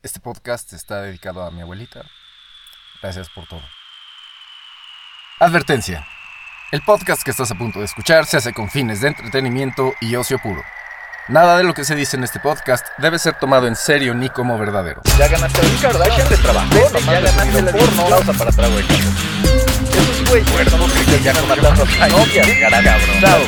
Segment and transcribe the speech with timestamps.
[0.00, 2.04] Este podcast está dedicado a mi abuelita.
[3.02, 3.62] Gracias por todo.
[5.40, 6.06] Advertencia.
[6.70, 10.14] El podcast que estás a punto de escuchar se hace con fines de entretenimiento y
[10.14, 10.62] ocio puro.
[11.26, 14.28] Nada de lo que se dice en este podcast debe ser tomado en serio ni
[14.30, 15.02] como verdadero.
[15.18, 16.70] Ya ganaste el Kardashian de trabajo,
[17.04, 18.08] ya ganaste la porno.
[18.08, 19.27] Pausa para trago de Esos
[20.28, 22.84] güey, muertos que ya matando a novias, cabrón.
[23.20, 23.38] Chao,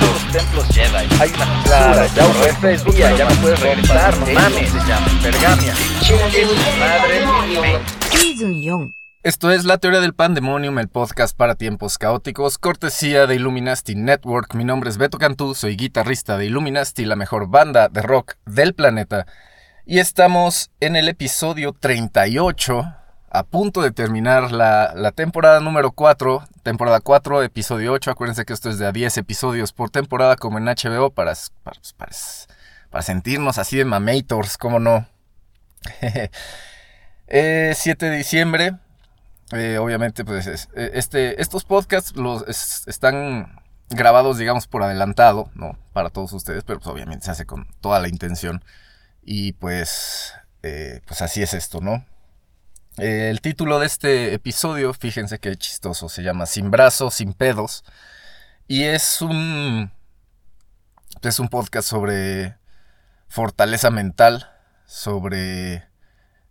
[0.00, 1.08] los templos Jedi.
[1.20, 4.70] Hay una clara, ya fue Facebook, ya me puedes regresar, no mames.
[4.70, 5.74] Se llama Pergamia.
[6.00, 7.78] Chingue su madre,
[8.10, 8.92] Season 4
[9.22, 14.54] Esto es La Teoría del Pandemonium, el podcast para tiempos caóticos, cortesía de Illuminati Network.
[14.54, 18.74] Mi nombre es Beto Cantú, soy guitarrista de Illuminati, la mejor banda de rock del
[18.74, 19.26] planeta.
[19.86, 23.03] Y estamos en el episodio 38,
[23.34, 28.12] a punto de terminar la, temporada número 4, temporada 4, episodio 8.
[28.12, 31.34] Acuérdense que esto es de a 10 episodios por temporada, como en HBO, para,
[31.64, 31.80] para,
[32.90, 35.08] para, sentirnos así de mamators, ¿cómo no?
[37.26, 38.78] eh, 7 de diciembre,
[39.50, 43.60] eh, obviamente, pues eh, este, estos podcasts los es, están
[43.90, 45.76] grabados, digamos, por adelantado, ¿no?
[45.92, 48.64] Para todos ustedes, pero pues obviamente se hace con toda la intención.
[49.24, 52.04] Y pues, eh, pues así es esto, ¿no?
[52.98, 57.84] Eh, el título de este episodio, fíjense qué chistoso, se llama Sin brazos, sin pedos.
[58.68, 59.90] Y es un,
[61.22, 62.56] es un podcast sobre
[63.28, 64.48] fortaleza mental,
[64.86, 65.88] sobre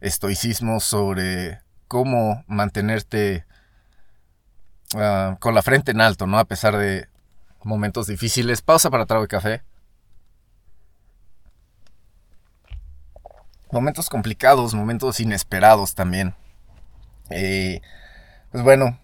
[0.01, 3.45] estoicismo, sobre cómo mantenerte
[4.95, 6.39] uh, con la frente en alto, ¿no?
[6.39, 7.07] A pesar de
[7.63, 8.61] momentos difíciles.
[8.61, 9.63] Pausa para trago de café.
[13.73, 16.35] Momentos complicados, momentos inesperados también.
[17.31, 17.81] Eh,
[18.51, 18.99] pues bueno,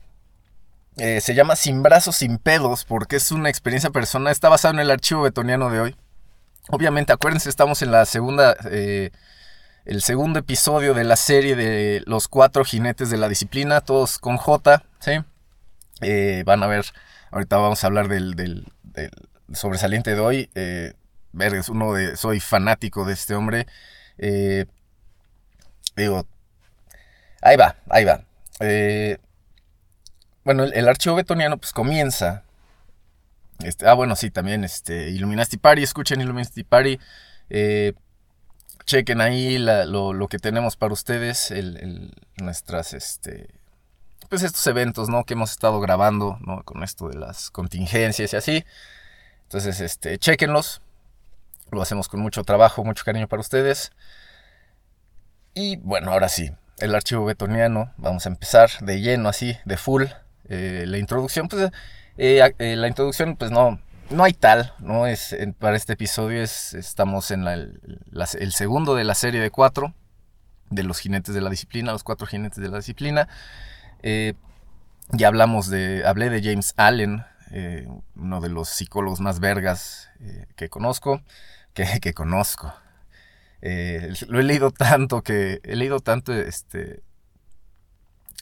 [0.97, 4.31] eh, se llama Sin brazos, sin pedos, porque es una experiencia personal.
[4.31, 5.95] Está basado en el archivo betoniano de hoy.
[6.69, 8.55] Obviamente, acuérdense, estamos en la segunda...
[8.69, 9.09] Eh,
[9.85, 14.37] el segundo episodio de la serie de los cuatro jinetes de la disciplina, todos con
[14.37, 15.13] J, ¿sí?
[16.01, 16.85] Eh, van a ver,
[17.31, 18.71] ahorita vamos a hablar del, del,
[19.52, 20.49] sobresaliente de hoy.
[21.31, 23.65] Ver, es uno de, soy fanático de este hombre.
[24.19, 24.65] Eh,
[25.95, 26.27] digo,
[27.41, 28.23] ahí va, ahí va.
[28.59, 29.17] Eh,
[30.43, 32.43] bueno, el, archivo betoniano pues comienza.
[33.63, 36.99] Este, ah, bueno, sí, también este, Illuminati Party, escuchen Illuminati Party.
[37.49, 37.93] Eh,
[38.85, 43.47] chequen ahí lo, lo, que tenemos para ustedes, el, nuestras, este,
[44.29, 45.25] pues estos eventos, ¿no?
[45.25, 46.63] Que hemos estado grabando, ¿no?
[46.63, 48.65] Con esto de las contingencias y así.
[49.43, 50.81] Entonces, este, chequenlos.
[51.71, 53.91] Lo hacemos con mucho trabajo, mucho cariño para ustedes.
[55.53, 57.93] Y bueno, ahora sí, el archivo betoniano.
[57.97, 60.05] Vamos a empezar de lleno, así, de full.
[60.47, 61.71] Eh, la introducción, pues,
[62.17, 63.79] eh, eh, la introducción, pues no,
[64.09, 65.05] no hay tal, ¿no?
[65.05, 69.93] Es, para este episodio es, estamos en la, el segundo de la serie de cuatro,
[70.69, 73.27] de los jinetes de la disciplina, los cuatro jinetes de la disciplina.
[75.11, 77.25] Ya hablamos de, hablé de James Allen,
[78.15, 80.09] uno de los psicólogos más vergas
[80.55, 81.21] que conozco,
[82.01, 82.73] que, conozco.
[83.61, 87.03] Eh, lo he leído tanto que, he leído tanto este,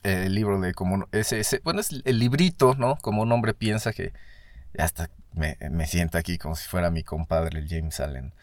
[0.04, 2.98] el libro de como, ese, ese, bueno, es el librito, ¿no?
[2.98, 4.14] Como un hombre piensa que
[4.78, 8.34] hasta me, me, siento aquí como si fuera mi compadre, el James Allen.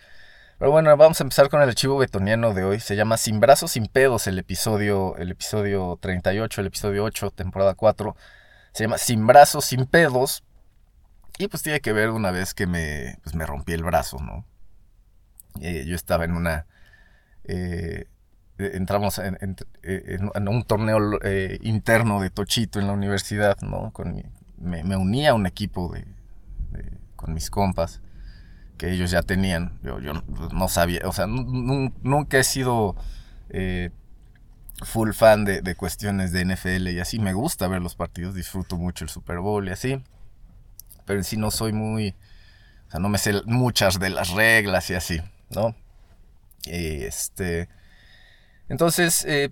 [0.59, 2.81] Pero bueno, vamos a empezar con el archivo betoniano de hoy.
[2.81, 7.75] Se llama Sin brazos, sin pedos, el episodio, el episodio 38, el episodio 8, temporada
[7.75, 8.16] 4.
[8.72, 10.44] Se llama Sin brazos, sin pedos.
[11.38, 14.47] Y pues tiene que ver una vez que me, pues me rompí el brazo, ¿no?
[15.61, 16.67] Eh, yo estaba en una...
[17.45, 18.07] Eh,
[18.59, 19.57] entramos en,
[20.49, 23.91] un torneo eh, interno de Tochito en la universidad, ¿no?
[23.93, 24.23] Con mi,
[24.59, 26.05] me, me uní a un equipo de,
[26.71, 28.01] de, con mis compas
[28.79, 29.79] que ellos ya tenían.
[29.83, 30.13] Yo, yo
[30.53, 32.97] no sabía, o sea, nunca he sido
[33.51, 33.91] eh,
[34.83, 37.19] full fan de, de, cuestiones de NFL y así.
[37.19, 40.03] Me gusta ver los partidos, disfruto mucho el Super Bowl y así.
[41.07, 42.15] Pero en sí no soy muy,
[42.89, 45.21] o sea, no me sé muchas de las reglas y así,
[45.55, 45.75] ¿no?
[46.67, 47.69] Este,
[48.69, 49.51] entonces, eh,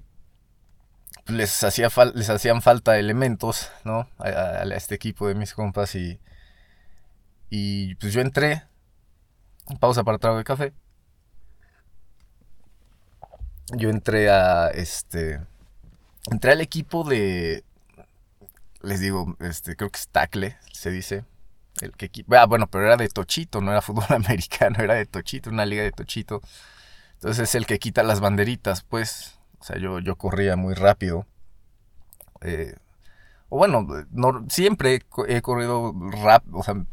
[1.26, 4.08] les, hacía les hacían falta elementos, ¿no?
[4.18, 6.18] A, este equipo de mis compas y,
[7.50, 8.64] y pues yo entré.
[9.80, 10.72] Pausa para trago de café.
[13.76, 15.40] Yo entré a este.
[16.30, 17.64] Entré al equipo de.
[18.82, 21.24] Les digo, este, creo que es Tacle, se dice.
[21.82, 25.50] El que, ah, bueno, pero era de Tochito, no era fútbol americano, era de Tochito,
[25.50, 26.40] una liga de Tochito.
[27.14, 29.40] Entonces es el que quita las banderitas, pues.
[29.58, 31.26] O sea, yo, yo corría muy rápido.
[32.40, 32.76] Eh,
[33.48, 35.92] o bueno, no, siempre he corrido
[36.62, 36.84] sea,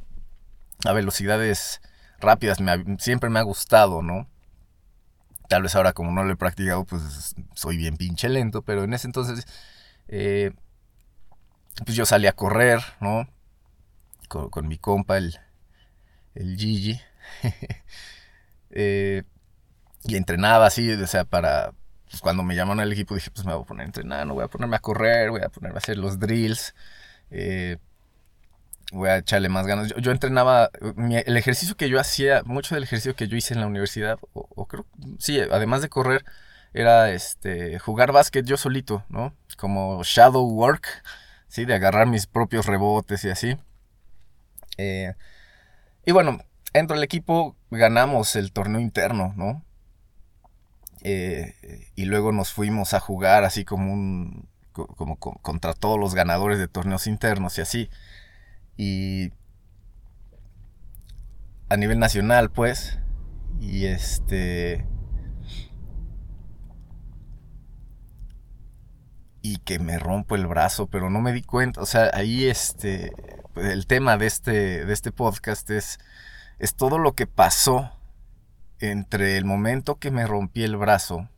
[0.86, 1.82] a velocidades
[2.20, 2.58] rápidas,
[2.98, 4.28] siempre me ha gustado, ¿no?
[5.50, 8.94] Tal vez ahora como no lo he practicado, pues soy bien pinche lento, pero en
[8.94, 9.46] ese entonces,
[10.08, 10.52] eh,
[11.86, 13.28] pues yo salí a correr, ¿no?
[14.30, 15.38] Con, mi compa, el,
[16.36, 17.02] el Gigi.
[18.72, 19.24] eh,
[20.06, 21.74] y entrenaba así, o sea, para,
[22.10, 24.34] pues cuando me llamaron al equipo dije, pues me voy a poner a entrenar, no
[24.34, 26.74] voy a ponerme a correr, voy a ponerme a hacer los drills,
[27.32, 27.78] eh,
[28.92, 29.94] voy a echarle más ganas.
[29.98, 30.70] Yo, entrenaba,
[31.26, 34.66] el ejercicio que yo hacía, mucho del ejercicio que yo hice en la universidad, o,
[34.68, 34.86] creo,
[35.20, 36.26] sí, además de correr,
[36.74, 39.36] era este, jugar básquet yo solito, ¿no?
[39.58, 40.88] Como shadow work,
[41.48, 41.66] ¿sí?
[41.66, 43.58] De agarrar mis propios rebotes y así.
[44.80, 45.14] Eh,
[46.06, 46.40] y bueno,
[46.74, 49.66] entro al equipo, ganamos el torneo interno, ¿no?
[51.02, 54.48] Eh, y luego nos fuimos a jugar así como un.
[54.72, 57.90] como, contra todos los ganadores de torneos internos y así.
[58.78, 59.34] Y.
[61.68, 63.00] a nivel nacional, pues.
[63.60, 64.88] Y este.
[69.42, 73.14] y que me rompo el brazo, pero no me di cuenta, o sea, ahí este,
[73.62, 76.00] el tema de este, de este podcast es,
[76.60, 77.92] es todo lo que pasó
[78.80, 81.30] entre el momento que me rompí el brazo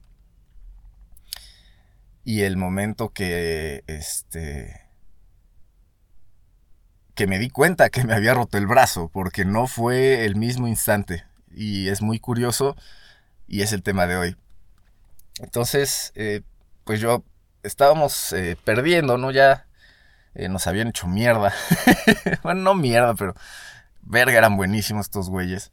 [2.23, 4.81] y el momento que este
[7.15, 10.67] que me di cuenta que me había roto el brazo porque no fue el mismo
[10.67, 11.25] instante.
[11.53, 12.75] Y es muy curioso
[13.47, 14.37] y es el tema de hoy.
[15.39, 16.41] Entonces eh,
[16.83, 17.23] pues yo
[17.63, 19.67] estábamos eh, perdiendo no ya
[20.35, 21.53] eh, nos habían hecho mierda
[22.43, 23.35] bueno no mierda pero
[24.01, 25.71] verga eran buenísimos estos güeyes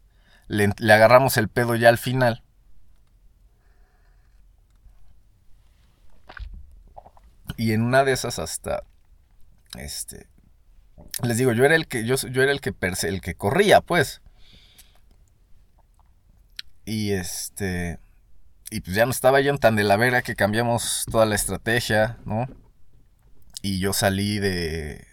[0.49, 2.43] le, agarramos el pedo ya al final.
[7.57, 8.83] Y en una de esas hasta
[9.77, 10.27] este
[11.23, 14.23] les digo, yo era el que yo, yo era el que el que corría, pues.
[16.85, 17.99] Y este
[18.71, 22.19] y pues ya no estaba yo tan de la vera que cambiamos toda la estrategia,
[22.25, 22.47] ¿no?
[23.63, 25.07] Y yo salí de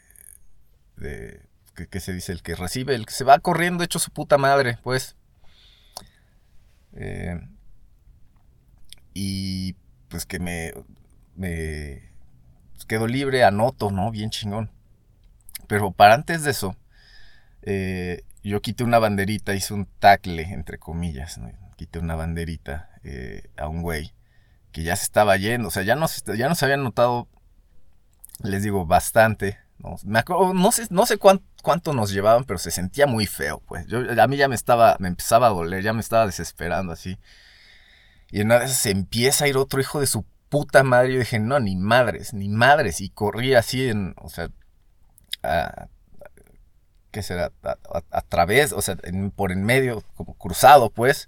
[0.98, 1.42] de
[1.90, 2.32] ¿qué, se dice?
[2.32, 5.16] El que recibe, el que se va corriendo hecho su puta madre, pues.
[6.94, 7.40] Eh,
[9.14, 9.74] y
[10.10, 10.74] pues que me,
[11.36, 12.10] me
[12.88, 14.12] quedo libre, anoto, ¿no?
[14.12, 14.72] Bien chingón.
[15.68, 16.76] Pero para antes de eso,
[17.64, 21.40] eh, yo quité una banderita, hice un tackle, entre comillas,
[21.76, 24.14] quité una banderita eh, a un güey
[24.72, 26.06] que ya se estaba yendo, o sea, ya no
[26.38, 27.30] ya nos habían notado,
[28.44, 29.60] les digo, bastante.
[29.78, 33.26] No, me acuerdo, no sé, no sé cuánto, cuánto nos llevaban, pero se sentía muy
[33.28, 33.88] feo, pues.
[33.88, 37.18] Yo, a mí ya me estaba, me empezaba a doler, ya me estaba desesperando así.
[38.32, 41.14] Y una vez se empieza a ir otro hijo de su puta madre.
[41.14, 43.02] Yo dije, no, ni madres, ni madres.
[43.02, 44.50] Y corrí así en, o sea,
[47.12, 47.52] ¿qué será?
[48.12, 48.98] A, través, o sea,
[49.36, 51.28] por en medio, como cruzado, pues.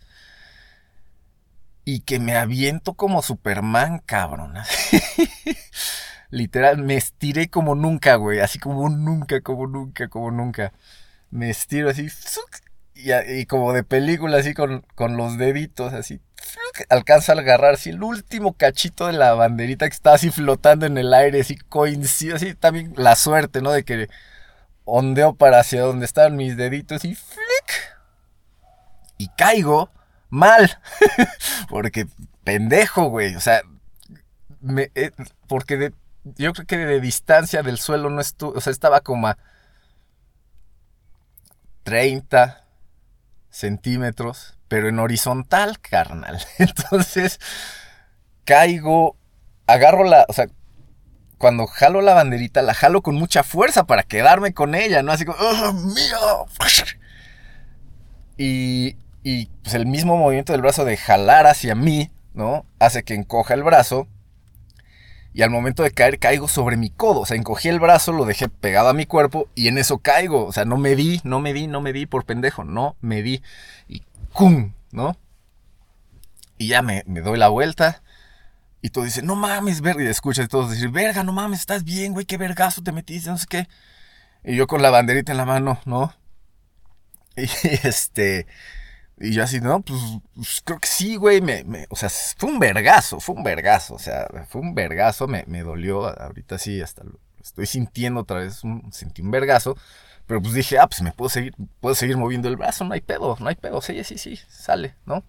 [1.85, 4.55] Y que me aviento como Superman, cabrón.
[6.29, 8.39] Literal, me estiré como nunca, güey.
[8.39, 10.73] Así como nunca, como nunca, como nunca.
[11.29, 12.09] Me estiro así.
[12.95, 16.19] Y, como de película, así con, los deditos, así.
[16.89, 20.97] Alcanza a agarrar así el último cachito de la banderita que está así flotando en
[20.97, 23.71] el aire, así coincide, así también la suerte, ¿no?
[23.71, 24.07] De que
[24.85, 27.97] ondeo para hacia donde estaban mis deditos y flick.
[29.17, 29.91] Y caigo
[30.29, 30.79] mal.
[31.69, 32.07] porque
[32.43, 33.35] pendejo, güey.
[33.35, 33.61] O sea,
[34.61, 35.11] me, eh,
[35.47, 35.93] porque de,
[36.35, 39.37] yo creo que de distancia del suelo no estuvo, o sea, estaba como a
[41.83, 42.65] 30
[43.49, 46.39] centímetros, pero en horizontal, carnal.
[46.57, 47.39] Entonces,
[48.45, 49.15] caigo,
[49.67, 50.47] agarro la, o sea,
[51.37, 55.11] cuando jalo la banderita, la jalo con mucha fuerza para quedarme con ella, ¿no?
[55.11, 56.45] Así como, ¡oh, mío!
[58.37, 62.65] Y, y pues el mismo movimiento del brazo de jalar hacia mí, ¿no?
[62.79, 64.07] Hace que encoja el brazo
[65.33, 67.21] y al momento de caer caigo sobre mi codo.
[67.21, 70.45] O sea, encogí el brazo, lo dejé pegado a mi cuerpo y en eso caigo.
[70.45, 73.21] O sea, no me di, no me di, no me di por pendejo, no me
[73.21, 73.43] di.
[73.87, 74.03] Y
[74.33, 74.73] ¡cum!
[74.91, 75.15] ¿No?
[76.57, 78.01] Y ya me, doy la vuelta.
[78.81, 80.03] Y tú dices, no mames, verga.
[80.03, 83.37] Y escuchas todos decir, verga, no mames, estás bien, güey, qué vergazo te metiste, no
[83.37, 83.67] sé qué.
[84.43, 86.13] Y yo con la banderita en la mano, ¿no?
[87.35, 87.47] Y
[87.87, 88.47] este.
[89.19, 89.99] Y yo así, no, pues,
[90.35, 93.99] pues, creo que sí, güey, me, o sea, fue un vergazo, fue un vergazo, o
[93.99, 98.63] sea, fue un vergazo, me, me dolió, ahorita sí, hasta lo estoy sintiendo otra vez,
[98.63, 99.75] un, sentí un vergazo,
[100.27, 103.01] pero pues dije, ah, pues me puedo seguir, puedo seguir moviendo el brazo, no hay
[103.01, 105.23] pedo, no hay pedo, sí, sí, sí, sale, ¿no?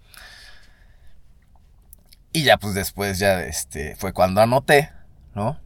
[2.33, 4.93] Y ya pues después ya, este, fue cuando anoté,
[5.35, 5.59] ¿no?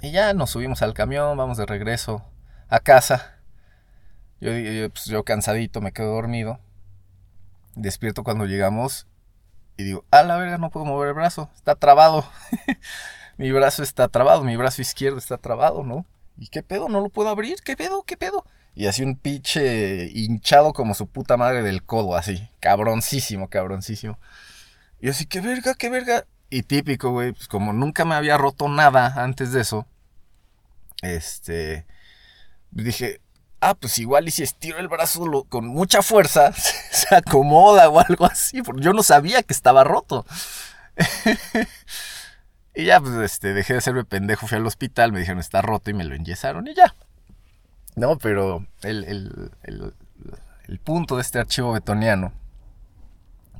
[0.00, 2.24] Y ya nos subimos al camión, vamos de regreso
[2.68, 3.36] a casa.
[4.40, 4.50] Yo,
[4.90, 6.58] pues, yo cansadito, me quedo dormido.
[7.74, 9.06] Despierto cuando llegamos
[9.76, 12.24] y digo, a la verga, no puedo mover el brazo, está trabado.
[13.38, 16.06] mi brazo está trabado, mi brazo izquierdo está trabado, ¿no?
[16.36, 16.88] ¿Y qué pedo?
[16.88, 17.56] ¿No lo puedo abrir?
[17.64, 18.02] ¿Qué pedo?
[18.02, 18.44] ¿Qué pedo?
[18.74, 22.48] Y así un pinche hinchado como su puta madre del codo, así.
[22.60, 24.18] Cabroncísimo, cabroncísimo.
[25.00, 26.26] Y así, qué verga, qué verga.
[26.48, 29.86] Y típico, güey, pues como nunca me había roto nada antes de eso,
[31.00, 31.86] este,
[32.70, 33.21] dije,
[33.62, 38.26] ah, pues igual y si estiro el brazo con mucha fuerza, se acomoda o algo
[38.26, 40.26] así, porque yo no sabía que estaba roto.
[42.74, 45.90] y ya, pues, este, dejé de serme pendejo, fui al hospital, me dijeron, está roto
[45.90, 46.94] y me lo enyesaron y ya.
[47.94, 52.32] No, pero el, el, el, punto de este archivo betoniano,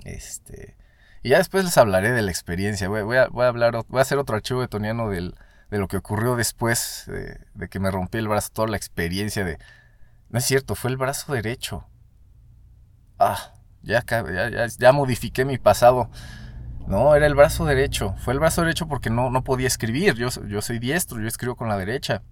[0.05, 0.75] este,
[1.23, 4.19] y ya después les hablaré de la experiencia, voy, voy, a, hablar, voy a hacer
[4.19, 5.35] otro archivo betoniano del,
[5.71, 9.45] de lo que ocurrió después de, de que me rompí el brazo, toda la experiencia
[9.45, 9.59] de
[10.33, 11.87] no es cierto, fue el brazo derecho.
[13.19, 16.11] Ah, ya, ya, ya, modifiqué mi pasado.
[16.87, 18.15] No, era el brazo derecho.
[18.19, 20.15] Fue el brazo derecho porque no, no podía escribir.
[20.15, 22.23] Yo, yo soy diestro, yo escribo con la derecha.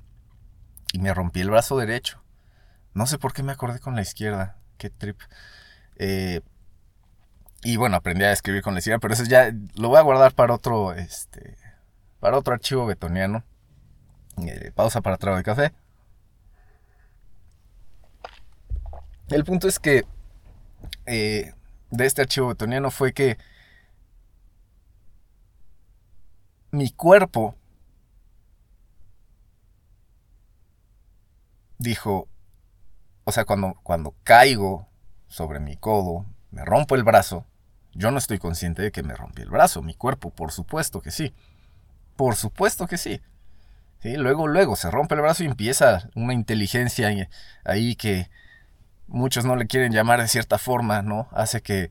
[0.93, 2.23] Y me rompí el brazo derecho.
[2.95, 4.57] No sé por qué me acordé con la izquierda.
[4.79, 5.21] Qué trip.
[5.97, 6.41] Eh,
[7.63, 10.33] y bueno, aprendí a escribir con la izquierda, pero eso ya lo voy a guardar
[10.35, 11.59] para otro, este,
[12.19, 13.45] para otro archivo betoniano.
[14.39, 15.73] Eh, pausa para trago de café.
[19.31, 20.05] El punto es que
[21.07, 21.55] eh,
[21.91, 23.39] de este archivo betoniano fue que
[26.73, 27.55] mi cuerpo
[31.79, 32.29] dijo,
[33.25, 34.89] o sea, cuando, cuando caigo
[35.29, 37.47] sobre mi codo, me rompo el brazo,
[37.93, 41.13] yo no estoy consciente de que me rompí el brazo, mi cuerpo, por supuesto que
[41.13, 41.33] sí.
[42.17, 43.21] Por supuesto que sí.
[44.01, 44.17] ¿Sí?
[44.17, 47.29] Luego, luego se rompe el brazo y empieza una inteligencia
[47.65, 48.29] ahí que,
[49.11, 51.29] muchos no le quieren llamar de cierta forma, ¿no?
[51.33, 51.91] Hace que,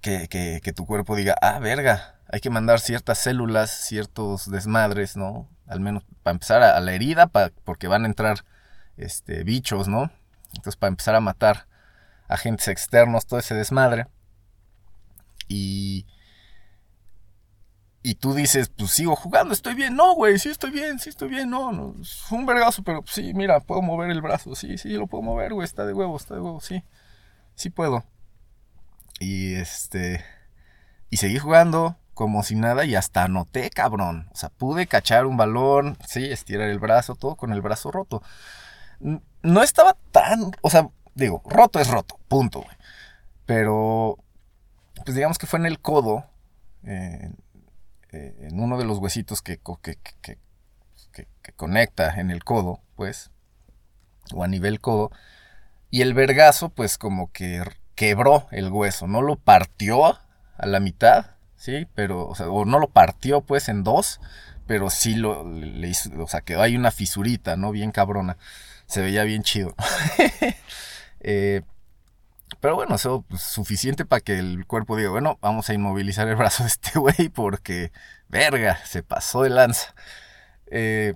[0.00, 5.48] que, que, tu cuerpo diga, ah, verga, hay que mandar ciertas células, ciertos desmadres, ¿no?
[5.66, 7.30] Al menos para empezar a, la herida,
[7.64, 8.44] porque van a entrar
[8.96, 10.10] este, bichos, ¿no?
[10.48, 11.66] Entonces para empezar a matar
[12.28, 14.06] agentes externos, todo ese desmadre.
[15.48, 16.06] Y,
[18.06, 19.96] y tú dices, pues sigo jugando, estoy bien.
[19.96, 21.48] No, güey, sí estoy bien, sí estoy bien.
[21.48, 24.54] No, no, es un vergazo, pero sí, mira, puedo mover el brazo.
[24.54, 26.84] Sí, sí, lo puedo mover, güey, está de huevo, está de huevo, sí.
[27.54, 28.04] Sí puedo.
[29.20, 30.22] Y este.
[31.08, 34.28] Y seguí jugando como si nada y hasta anoté, cabrón.
[34.32, 38.22] O sea, pude cachar un balón, sí, estirar el brazo, todo con el brazo roto.
[39.42, 40.52] No estaba tan.
[40.60, 42.76] O sea, digo, roto es roto, punto, güey.
[43.46, 44.18] Pero.
[45.06, 46.26] Pues digamos que fue en el codo.
[46.82, 47.30] Eh,
[48.14, 50.38] eh, en uno de los huesitos que, que, que,
[51.12, 53.32] que, conecta en el codo, pues,
[54.32, 55.10] o a nivel codo,
[55.90, 57.64] y el vergazo, pues, como que
[57.96, 61.88] quebró el hueso, no lo partió a la mitad, ¿sí?
[61.96, 64.20] Pero, o no lo partió, pues, en dos,
[64.68, 67.72] pero sí lo, le hizo, o sea, quedó ahí una fisurita, ¿no?
[67.72, 68.36] Bien cabrona,
[68.86, 69.74] se veía bien chido.
[71.20, 71.62] eh,
[72.60, 76.36] pero bueno, eso es suficiente para que el cuerpo diga, bueno, vamos a inmovilizar el
[76.36, 77.92] brazo de este güey porque,
[78.28, 79.94] verga, se pasó de lanza.
[80.66, 81.14] Eh,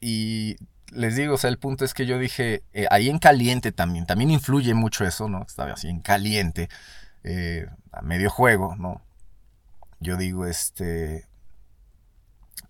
[0.00, 0.56] y
[0.92, 4.06] les digo, o sea, el punto es que yo dije, eh, ahí en caliente también,
[4.06, 5.42] también influye mucho eso, ¿no?
[5.42, 6.68] Estaba así en caliente,
[7.24, 9.02] eh, a medio juego, ¿no?
[10.00, 11.26] Yo digo, este,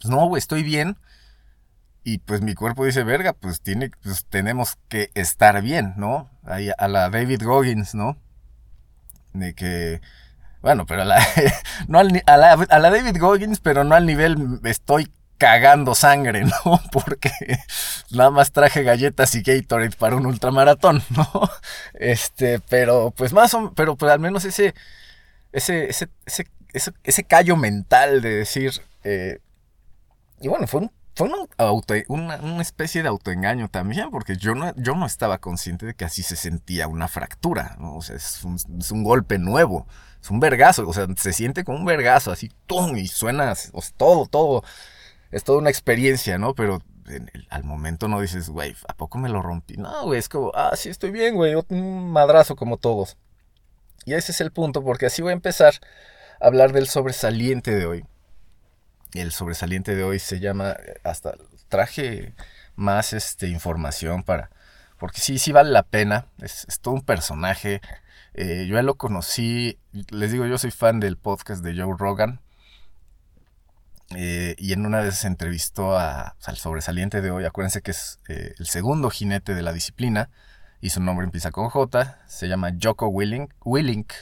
[0.01, 0.97] pues no, güey, estoy bien,
[2.07, 6.31] y pues mi cuerpo dice, verga, pues, tiene, pues tenemos que estar bien, ¿no?
[6.45, 8.17] Ahí a la David Goggins, ¿no?
[9.33, 10.01] De que,
[10.63, 11.27] bueno, pero a la,
[11.89, 16.81] no a, la, David Goggins, pero no al nivel estoy cagando sangre, ¿no?
[16.93, 17.33] Porque
[18.13, 21.29] nada más traje galletas y Gatorade para un ultramaratón, ¿no?
[21.95, 24.77] Este, pero pues más o pero pues al menos ese,
[25.51, 29.41] ese, ese, ese, ese, ese callo mental de decir, eh,
[30.41, 31.31] y bueno, fue un fue
[32.09, 36.05] una, una, especie de autoengaño también, porque yo no, yo no estaba consciente de que
[36.05, 37.97] así se sentía una fractura, ¿no?
[37.97, 39.87] O sea, es un, es un golpe nuevo,
[40.21, 42.99] es un vergazo, o sea, se siente como un vergazo, así, ¡tum!
[42.99, 44.63] y suena, o sea, todo, todo,
[45.31, 46.55] es toda una experiencia, ¿no?
[46.55, 46.83] Pero
[47.49, 49.79] al momento no dices, güey, ¿a poco me lo rompí?
[49.79, 53.17] No, güey, es como, ah, sí, estoy bien, güey, un madrazo como todos.
[54.05, 55.75] Y ese es el punto, porque así voy a empezar
[56.43, 58.05] a hablar del sobresaliente de hoy
[59.19, 61.35] el sobresaliente de hoy se llama, hasta
[61.69, 62.35] traje
[62.75, 64.51] más este, información para,
[64.99, 67.81] porque sí, sí vale la pena, es, todo un personaje,
[68.35, 69.79] eh, yo ya lo conocí,
[70.11, 72.41] les digo, yo soy fan del podcast de Joe Rogan,
[74.15, 78.21] eh, y en una vez se entrevistó a, al sobresaliente de hoy, acuérdense que es
[78.29, 80.31] eh, el segundo jinete de la disciplina,
[80.81, 84.13] y su nombre empieza con J, se llama Joko Willink, Willink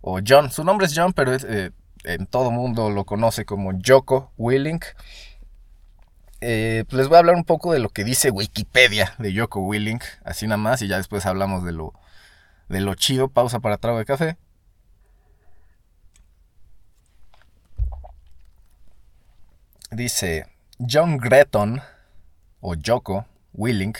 [0.00, 0.50] o John.
[0.50, 1.72] Su nombre es John, pero eh,
[2.04, 4.84] en todo mundo lo conoce como Joko Willink.
[6.40, 9.60] Eh, pues les voy a hablar un poco de lo que dice Wikipedia de Joko
[9.60, 11.92] Willink, así nada más, y ya después hablamos de lo,
[12.68, 13.28] de lo chido.
[13.28, 14.36] Pausa para trago de café.
[19.90, 20.46] Dice
[20.78, 21.80] John Gretton,
[22.60, 23.98] o Joko Willink,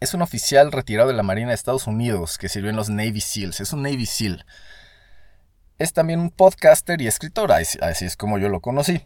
[0.00, 3.20] es un oficial retirado de la Marina de Estados Unidos que sirvió en los Navy
[3.20, 3.60] SEALs.
[3.60, 4.44] Es un Navy SEAL.
[5.82, 9.04] Es también un podcaster y escritor, así es como yo lo conocí.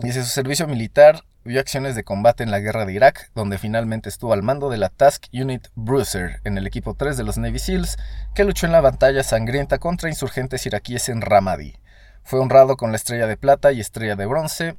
[0.00, 4.08] Dice su servicio militar vio acciones de combate en la guerra de Irak, donde finalmente
[4.08, 7.60] estuvo al mando de la Task Unit Bruiser en el equipo 3 de los Navy
[7.60, 7.96] SEALs,
[8.34, 11.76] que luchó en la batalla sangrienta contra insurgentes iraquíes en Ramadi.
[12.24, 14.76] Fue honrado con la estrella de plata y estrella de bronce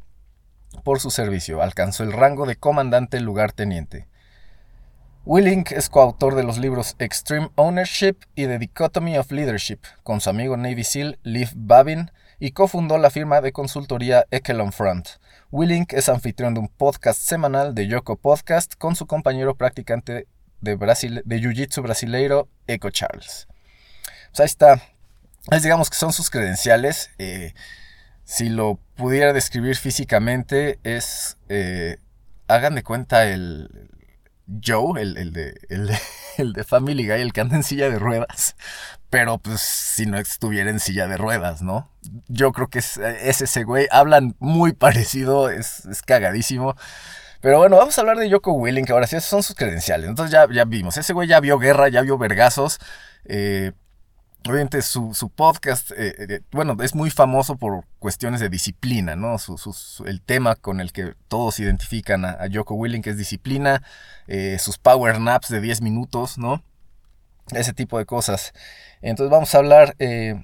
[0.84, 1.62] por su servicio.
[1.62, 4.10] Alcanzó el rango de comandante lugarteniente.
[5.28, 10.30] Willink es coautor de los libros Extreme Ownership y The Dichotomy of Leadership, con su
[10.30, 15.10] amigo Navy SEAL Liv Babin, y cofundó la firma de consultoría Echelon Front.
[15.50, 20.28] Willink es anfitrión de un podcast semanal de Yoko Podcast con su compañero practicante
[20.62, 23.48] de, Jiu-Jitsu brasileiro, Eco Charles.
[24.30, 24.80] Pues ahí está.
[25.60, 27.10] digamos que son sus credenciales.
[27.18, 27.56] Eh,
[28.26, 31.38] si lo pudiera describir físicamente, es.
[31.50, 31.98] Eh,
[32.48, 33.90] hagan de cuenta el,
[34.64, 35.60] Joe, el, de,
[36.38, 38.56] el, de, Family Guy, el que anda en silla de ruedas.
[39.10, 41.90] Pero pues si no estuviera en silla de ruedas, ¿no?
[42.28, 43.88] Yo creo que es, ese güey.
[43.92, 46.76] Hablan muy parecido, es, es, cagadísimo.
[47.42, 50.10] Pero bueno, vamos a hablar de Yoko Willing, que ahora sí, esos son sus credenciales.
[50.10, 52.80] Entonces ya, ya vimos, ese güey ya vio guerra, ya vio vergazos.
[53.26, 53.72] Eh,
[54.48, 59.38] Obviamente su, podcast, eh, eh, bueno, es muy famoso por cuestiones de disciplina, ¿no?
[60.06, 63.82] el tema con el que todos identifican a, Joko Willing, que es disciplina,
[64.28, 66.64] eh, sus power naps de 10 minutos, ¿no?
[67.54, 68.54] Ese tipo de cosas.
[69.02, 70.40] Entonces vamos a hablar de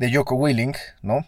[0.00, 1.26] Joko Willing, ¿no?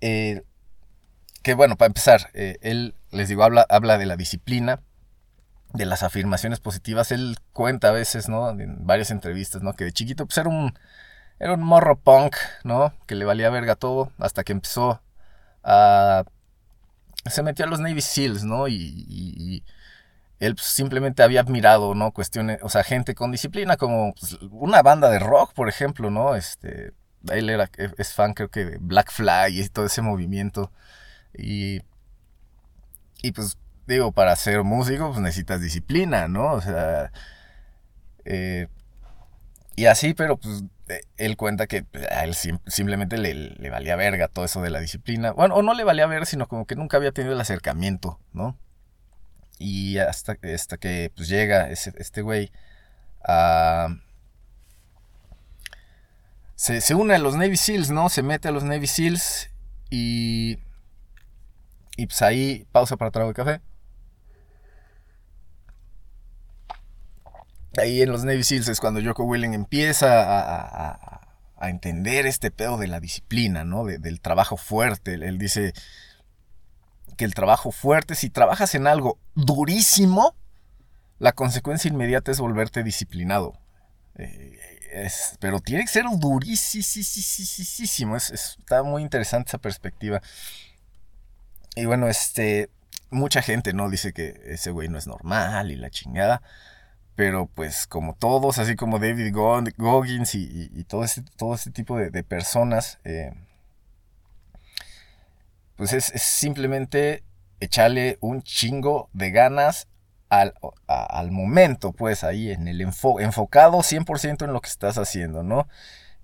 [0.00, 4.80] que bueno, para empezar, él, les digo, habla, habla de la disciplina
[5.74, 7.12] de las afirmaciones positivas.
[7.12, 8.48] Él cuenta a veces, ¿no?
[8.50, 9.74] En varias entrevistas, ¿no?
[9.74, 10.72] Que de chiquito pues era un,
[11.38, 12.94] era un morro punk, ¿no?
[13.06, 15.02] Que le valía verga todo hasta que empezó
[15.62, 16.24] a...
[17.26, 18.68] Se metió a los Navy SEALs, ¿no?
[18.68, 19.64] Y,
[20.40, 22.12] él pues, simplemente había admirado, ¿no?
[22.12, 26.34] Cuestiones, o sea, gente con disciplina como pues, una banda de rock, por ejemplo, ¿no?
[26.36, 26.92] Este,
[27.30, 30.70] él era, es fan creo que de Black Flag y todo ese movimiento.
[31.32, 31.82] Y,
[33.22, 33.56] y pues
[33.86, 36.52] digo, para ser músico pues necesitas disciplina, ¿no?
[36.52, 37.12] O sea,
[38.24, 38.68] eh,
[39.76, 44.28] y así, pero pues eh, él cuenta que pues, a él simplemente le, valía verga
[44.28, 45.32] todo eso de la disciplina.
[45.32, 48.58] Bueno, o no le valía verga, sino como que nunca había tenido el acercamiento, ¿no?
[49.58, 52.50] Y hasta, hasta que pues llega este güey
[53.24, 53.88] a...
[56.56, 58.08] Se, se une a los Navy SEALs, ¿no?
[58.08, 59.50] Se mete a los Navy SEALs
[59.90, 60.58] y...
[61.96, 63.60] Y pues ahí pausa para trago de café.
[67.78, 71.20] Ahí en los Navy Seals es cuando Joko Willing empieza a,
[71.68, 73.86] entender este pedo de la disciplina, ¿no?
[73.86, 75.14] del trabajo fuerte.
[75.14, 75.72] Él, dice
[77.16, 80.34] que el trabajo fuerte, si trabajas en algo durísimo,
[81.18, 83.58] la consecuencia inmediata es volverte disciplinado.
[84.16, 84.58] Eh,
[85.40, 88.16] pero tiene que ser durísimo.
[88.16, 90.20] está muy interesante esa perspectiva.
[91.74, 92.70] Y bueno, este.
[93.10, 93.90] Mucha gente, ¿no?
[93.90, 96.42] Dice que ese güey no es normal y la chingada.
[97.16, 102.24] Pero pues como todos, así como David Goggins y, todo, este, todo este tipo de,
[102.24, 103.32] personas, eh,
[105.76, 107.22] pues es, simplemente
[107.60, 109.86] echarle un chingo de ganas
[110.28, 110.54] al,
[110.88, 115.68] al momento, pues ahí en el enfocado 100% en lo que estás haciendo, ¿no?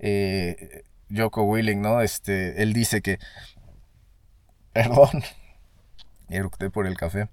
[0.00, 0.82] Eh,
[1.14, 2.00] Joko Willing, ¿no?
[2.00, 3.18] Este, él dice que,
[4.72, 5.22] perdón,
[6.28, 7.28] eructé por el café,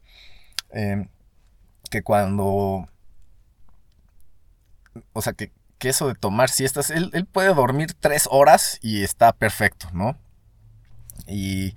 [0.72, 1.08] eh,
[1.90, 2.88] que cuando
[5.14, 9.32] o sea, que, eso de tomar siestas, él, él, puede dormir tres horas y está
[9.32, 10.18] perfecto, ¿no?
[11.28, 11.76] Y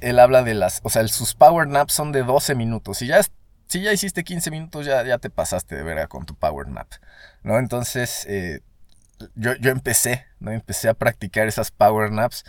[0.00, 2.98] él habla de las, o sea, sus power naps son de 12 minutos.
[2.98, 3.20] Si ya,
[3.66, 6.88] si ya hiciste 15 minutos, ya, ya te pasaste de verga con tu power nap,
[7.42, 7.58] ¿no?
[7.58, 8.60] Entonces, eh,
[9.34, 10.52] yo, yo, empecé, ¿no?
[10.52, 12.44] Empecé a practicar esas power naps.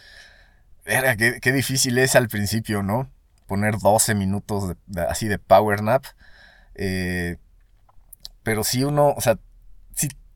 [0.85, 3.09] Verga, qué, qué difícil es al principio, ¿no?
[3.47, 4.75] Poner 12 minutos
[5.07, 6.05] así de power nap.
[6.75, 7.37] Eh,
[8.43, 9.37] pero si uno, o sea,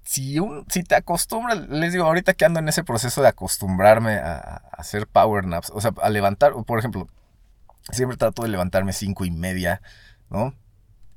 [0.04, 4.16] si, un, si te acostumbras, les digo, ahorita que ando en ese proceso de acostumbrarme
[4.16, 7.08] a, hacer power naps, o sea, a levantar, por ejemplo,
[7.92, 9.82] siempre trato de levantarme cinco y media,
[10.30, 10.54] ¿no?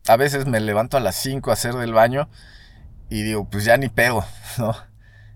[0.08, 2.28] a veces me levanto a las 5 a hacer del baño
[3.08, 4.24] y digo, pues ya ni pedo,
[4.58, 4.74] ¿no?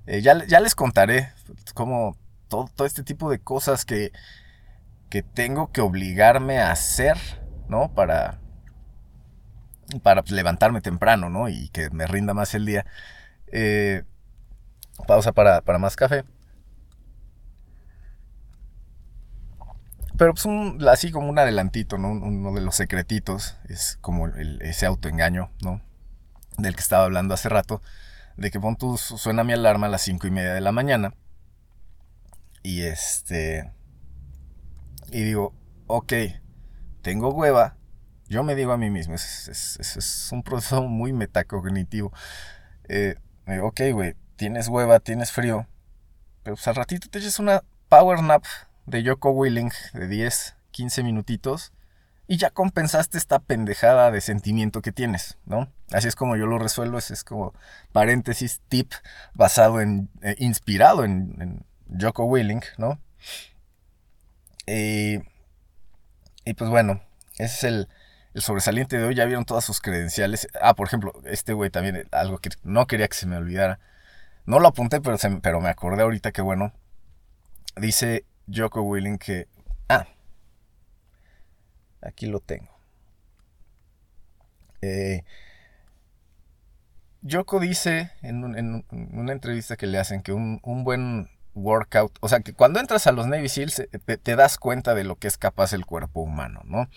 [0.07, 1.33] Eh, ya, ya, les contaré
[1.75, 2.17] cómo
[2.49, 4.13] todo, todo, este tipo de cosas que,
[5.09, 7.17] que tengo que obligarme a hacer,
[7.69, 7.93] ¿no?
[7.95, 8.41] Para,
[10.03, 11.49] para levantarme temprano, ¿no?
[11.49, 12.87] Y que me rinda más el día.
[13.53, 14.05] Eh,
[15.07, 16.25] pausa para, para más café.
[20.21, 20.47] Pero pues
[20.87, 22.11] así como un adelantito, ¿no?
[22.11, 25.81] Uno de los secretitos es como ese autoengaño, ¿no?
[26.59, 27.81] Del que estaba hablando hace rato.
[28.37, 31.15] De que pon tú, suena mi alarma a las cinco y media de la mañana.
[32.63, 33.73] Y este...
[35.11, 35.55] Y digo,
[35.87, 36.13] ok,
[37.01, 37.79] tengo hueva.
[38.29, 42.13] Yo me digo a mí mismo, es, es, un proceso muy metacognitivo.
[42.89, 43.17] Eh,
[43.63, 45.67] ok, güey, tienes hueva, tienes frío.
[46.43, 48.45] Pero pues al ratito te echas una power nap
[48.87, 51.73] de Yoko Willing de 10, 15 minutitos
[52.27, 55.69] y ya compensaste esta pendejada de sentimiento que tienes, ¿no?
[55.91, 57.55] Así es como yo lo resuelvo, es, como
[57.91, 58.93] paréntesis, tip
[59.35, 61.67] basado en, eh, inspirado en, en,
[62.01, 63.01] Joko Willing, ¿no?
[64.65, 65.17] Y,
[66.45, 67.03] y pues bueno,
[67.37, 67.89] ese es el,
[68.35, 70.49] el sobresaliente de hoy, ya vieron todas sus credenciales.
[70.61, 73.81] Ah, por ejemplo, este güey también, algo que no quería que se me olvidara.
[74.47, 76.73] No lo apunté, pero, pero me acordé ahorita que bueno.
[77.77, 79.49] Dice Joko Willing que...
[79.89, 80.07] Ah,
[82.03, 82.71] aquí lo tengo.
[84.83, 85.25] Eh,
[87.29, 92.55] Joko dice en, una entrevista que le hacen que un, buen workout, o sea, que
[92.55, 95.73] cuando entras a los Navy SEALs te, te, das cuenta de lo que es capaz
[95.75, 96.89] el cuerpo humano, ¿no?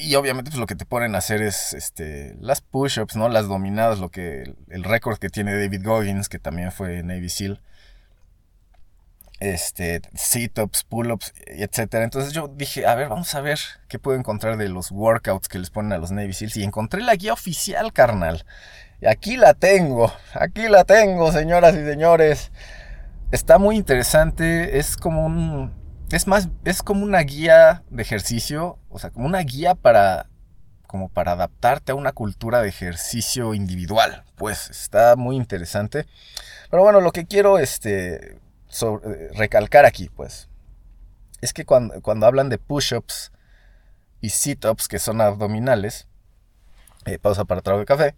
[0.00, 3.28] Y obviamente pues, lo que te ponen a hacer es este, las push-ups, ¿no?
[3.28, 7.60] Las dominadas, lo que el récord que tiene David Goggins, que también fue Navy SEAL
[9.40, 11.94] este, sit-ups, pull-ups, etc.
[11.94, 15.58] Entonces yo dije, a ver, vamos a ver qué puedo encontrar de los workouts que
[15.58, 16.56] les ponen a los Navy Seals.
[16.56, 18.44] Y encontré la guía oficial, carnal.
[19.00, 22.50] Y aquí la tengo, aquí la tengo, señoras y señores.
[23.30, 25.85] Está muy interesante, es como un...
[26.10, 30.28] Es más, es como una guía de ejercicio, o sea, como una guía para
[30.86, 34.24] como para adaptarte a una cultura de ejercicio individual.
[34.36, 36.06] Pues está muy interesante.
[36.70, 38.38] Pero bueno, lo que quiero este
[39.34, 40.48] recalcar aquí, pues,
[41.40, 43.32] es que cuando, cuando hablan de push-ups
[44.20, 46.06] y sit-ups, que son abdominales,
[47.04, 48.14] eh, pausa para trago de café,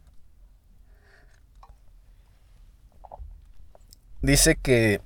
[4.22, 5.00] dice que,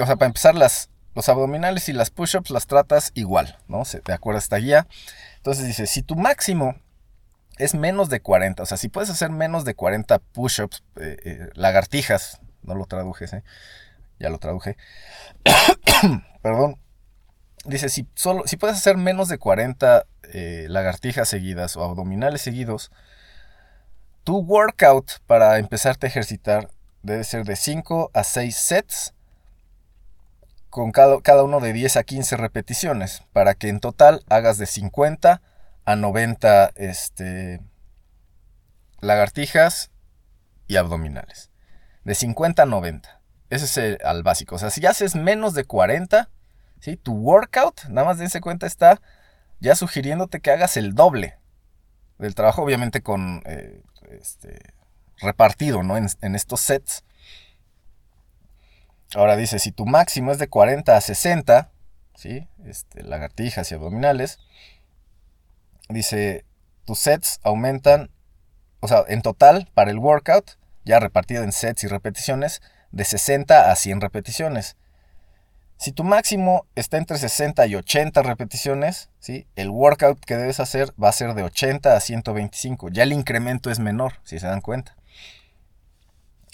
[0.00, 3.82] o sea, para empezar, las, los abdominales y las push-ups las tratas igual, ¿no?
[4.04, 4.86] ¿De acuerdo a esta guía?
[5.36, 6.76] Entonces dice, si tu máximo
[7.58, 12.40] es menos de 40, o sea, si puedes hacer menos de 40 push-ups, eh, lagartijas,
[12.62, 13.42] no lo traduje, ¿eh?
[14.18, 14.76] ya lo traduje.
[16.42, 16.78] Perdón.
[17.64, 22.90] Dice, si, solo, si puedes hacer menos de 40 eh, lagartijas seguidas o abdominales seguidos,
[24.22, 26.70] tu workout para empezarte a ejercitar
[27.02, 29.13] debe ser de 5 a 6 sets
[30.74, 34.66] con cada, cada, uno de 10 a 15 repeticiones para que en total hagas de
[34.66, 35.40] 50
[35.84, 37.60] a 90 este,
[38.98, 39.92] lagartijas
[40.66, 41.52] y abdominales.
[42.02, 43.20] De 50 a 90.
[43.50, 44.56] Ese es el, al básico.
[44.56, 46.28] O sea, si haces menos de 40,
[46.80, 46.96] ¿sí?
[46.96, 49.00] tu workout, nada más dense cuenta, está
[49.60, 51.38] ya sugiriéndote que hagas el doble
[52.18, 54.58] del trabajo, obviamente con eh, este,
[55.18, 55.96] repartido ¿no?
[55.96, 57.04] en, estos sets.
[59.14, 61.70] Ahora dice, si tu máximo es de 40 a 60,
[62.16, 62.48] ¿sí?
[62.66, 64.38] Este, lagartijas y abdominales,
[65.88, 66.44] dice,
[66.84, 68.10] tus sets aumentan,
[68.80, 73.70] o sea, en total para el workout, ya repartido en sets y repeticiones, de 60
[73.70, 74.76] a 100 repeticiones.
[75.76, 79.46] Si tu máximo está entre 60 y 80 repeticiones, ¿sí?
[79.56, 82.88] el workout que debes hacer va a ser de 80 a 125.
[82.90, 84.96] Ya el incremento es menor, si se dan cuenta.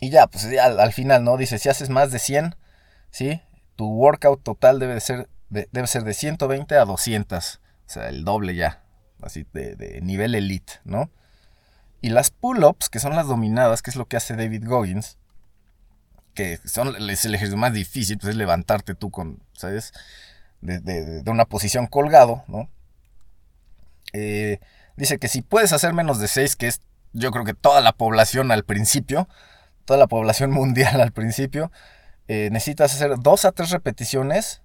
[0.01, 1.37] Y ya, pues al, final, ¿no?
[1.37, 2.57] Dice, si haces más de 100,
[3.11, 3.41] ¿sí?
[3.77, 7.57] tu workout total debe, ser de, debe ser de 120 a 200.
[7.57, 8.83] O sea, el doble ya,
[9.23, 11.11] así de, nivel elite, ¿no?
[12.01, 15.19] Y las pull-ups, que son las dominadas, que es lo que hace David Goggins,
[16.35, 19.93] que son, es el ejercicio más difícil, pues es levantarte tú con, ¿sabes?
[20.61, 22.71] De, una posición colgado, ¿no?
[24.13, 24.61] Eh,
[24.97, 26.81] dice que si puedes hacer menos de 6, que es
[27.13, 29.29] yo creo que toda la población al principio,
[29.91, 31.73] toda la población mundial al principio,
[32.29, 34.63] eh, necesitas hacer 2 a 3 repeticiones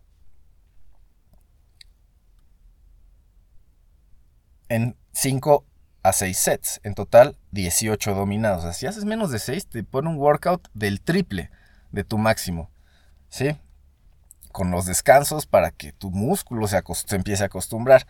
[4.69, 5.65] en 5
[6.03, 6.79] a 6 sets.
[6.83, 8.59] En total, 18 dominados.
[8.59, 11.49] O sea, si haces menos de 6, te pone un workout del triple
[11.91, 12.69] de tu máximo.
[13.29, 13.57] ¿Sí?
[14.51, 16.83] Con los descansos para que tu músculo se,
[17.15, 18.05] empiece a acostumbrar.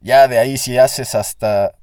[0.00, 1.74] Ya de ahí si haces hasta...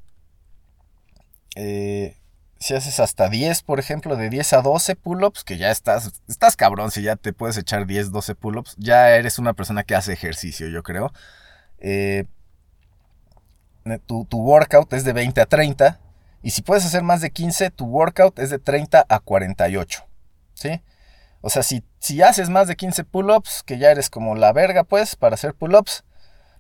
[1.57, 2.15] Eh,
[2.59, 6.57] si haces hasta 10, por ejemplo, de 10 a 12 pull-ups, que ya estás, estás
[6.57, 10.11] cabrón, si ya te puedes echar 10, 12 pull-ups, ya eres una persona que hace
[10.11, 11.13] ejercicio, yo creo.
[11.79, 12.25] Eh,
[14.05, 15.99] tu, tu, workout es de 20 a 30,
[16.43, 20.05] y si puedes hacer más de 15, tu workout es de 30 a 48,
[20.53, 20.81] ¿sí?
[21.41, 24.83] O sea, si, si haces más de 15 pull-ups, que ya eres como la verga,
[24.83, 26.03] pues, para hacer pull-ups,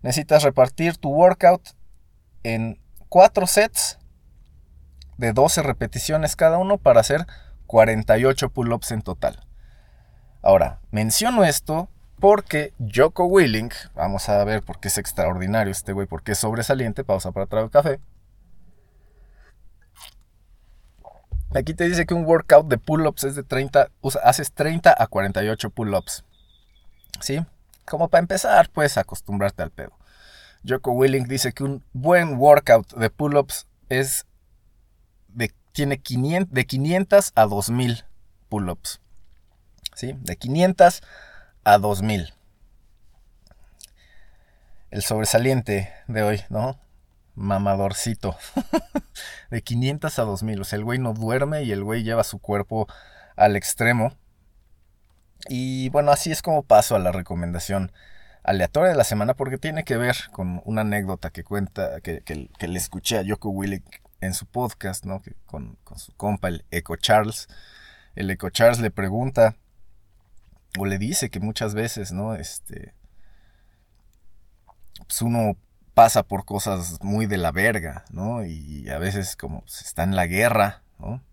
[0.01, 1.75] necesitas repartir tu workout
[2.43, 3.98] en 4 sets
[5.19, 7.27] de 12 repeticiones cada uno para hacer
[7.67, 9.45] 48 pull-ups en total.
[10.41, 16.07] Ahora, menciono esto porque Joko Willing, vamos a ver por qué es extraordinario este güey,
[16.07, 17.99] porque es sobresaliente, pausa para traer café.
[21.53, 23.89] Aquí te dice que un workout de pull-ups es de 30,
[24.23, 26.23] haces 30 a 48 pull-ups.
[27.19, 27.45] ¿Sí?
[27.85, 29.91] Como para empezar, puedes acostumbrarte al pedo.
[30.65, 34.25] Joko Willing dice que un buen workout de pull-ups es
[35.79, 38.03] tiene 500, de 500 a 2000
[38.49, 38.99] pull-ups.
[39.95, 40.13] ¿Sí?
[40.19, 41.01] De 500
[41.63, 42.33] a 2000.
[44.91, 46.77] El sobresaliente de hoy, ¿no?
[47.35, 48.35] Mamadorcito.
[49.51, 50.59] de 500 a 2000.
[50.59, 52.85] O sea, el güey no duerme y el güey lleva su cuerpo
[53.37, 54.11] al extremo.
[55.47, 57.93] Y bueno, así es como paso a la recomendación
[58.43, 62.21] aleatoria de la semana porque tiene que ver con una anécdota que cuenta, que,
[62.59, 63.83] le escuché a Yoko Willig
[64.21, 65.21] en su podcast, ¿no?
[65.45, 67.47] con, su compa, el Eco Charles.
[68.15, 69.55] El Eco Charles le pregunta
[70.77, 72.35] o le dice que muchas veces, ¿no?
[72.35, 72.93] Este,
[75.07, 75.57] pues uno
[75.93, 78.45] pasa por cosas muy de la verga, ¿no?
[78.45, 81.23] Y a veces como se está en la guerra, ¿no?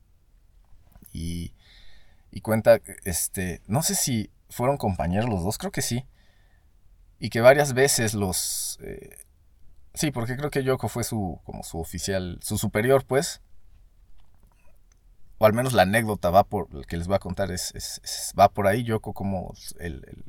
[1.12, 1.52] Y,
[2.30, 6.04] y cuenta, este, no sé si fueron compañeros los dos, creo que sí.
[7.18, 8.78] Y que varias veces los...
[8.82, 9.25] Eh,
[9.96, 13.40] sí, porque creo que Yoko fue su, como su oficial, su superior, pues.
[15.38, 18.00] O al menos la anécdota va por, el que les voy a contar es,
[18.38, 20.24] va por ahí, Yoko como el,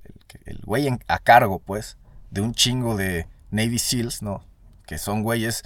[0.46, 1.98] el, güey a cargo, pues,
[2.32, 4.44] de un chingo de Navy SEALs, ¿no?
[4.86, 5.64] Que son güeyes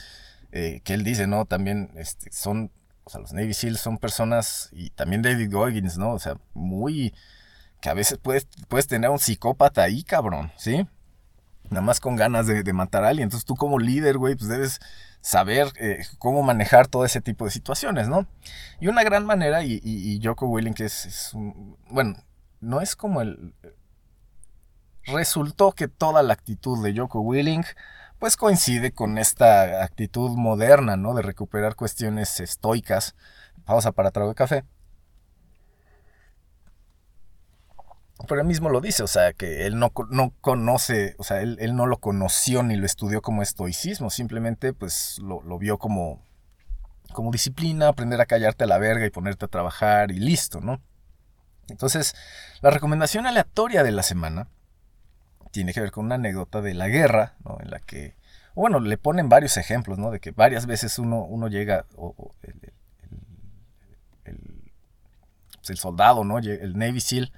[0.52, 1.46] eh, que él dice, ¿no?
[1.46, 2.72] También este, son
[3.04, 6.12] o sea, los Navy SEALs son personas, y también David Goggins, ¿no?
[6.14, 7.14] O sea, muy,
[7.82, 10.88] que a veces puedes, puedes tener un psicópata ahí, cabrón, ¿sí?
[11.72, 13.28] Nada más con ganas de, matar a alguien.
[13.28, 14.80] Entonces tú como líder, güey, pues debes
[15.22, 18.28] saber eh, cómo manejar todo ese tipo de situaciones, ¿no?
[18.82, 22.18] Y una gran manera, y, y, Joko Willing, que es, un, bueno,
[22.60, 23.56] no es como el...
[25.06, 27.64] Resultó que toda la actitud de Joko Willing
[28.20, 31.16] pues coincide con esta actitud moderna, ¿no?
[31.16, 33.16] De recuperar cuestiones estoicas.
[33.66, 34.64] Pausa para trago de café.
[38.28, 41.76] Pero él mismo lo dice, o sea, que él no, no conoce, o sea, él,
[41.76, 46.22] no lo conoció ni lo estudió como estoicismo, simplemente pues lo, lo, vio como,
[47.14, 50.82] como disciplina, aprender a callarte a la verga y ponerte a trabajar y listo, ¿no?
[51.70, 52.16] Entonces,
[52.62, 54.48] la recomendación aleatoria de la semana
[55.52, 57.58] tiene que ver con una anécdota de la guerra, ¿no?
[57.62, 58.16] En la que,
[58.56, 60.12] bueno, le ponen varios ejemplos, ¿no?
[60.12, 62.74] De que varias veces uno, uno llega, o, el,
[65.58, 66.40] pues, el, soldado, ¿no?
[66.40, 67.32] El Navy SEAL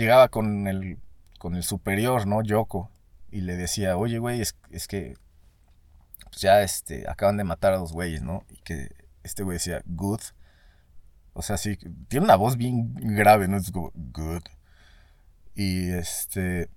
[0.00, 0.98] llegaba con el,
[1.38, 2.42] con el superior, ¿no?
[2.42, 2.90] Yoko,
[3.30, 5.14] y le decía, oye, güey, es, es que
[6.24, 8.44] pues ya este, acaban de matar a dos güeyes, ¿no?
[8.50, 8.88] Y que
[9.22, 10.20] este güey decía, good.
[11.32, 11.76] O sea, sí,
[12.08, 13.56] tiene una voz bien grave, ¿no?
[13.56, 14.42] Es good.
[15.54, 16.68] Y este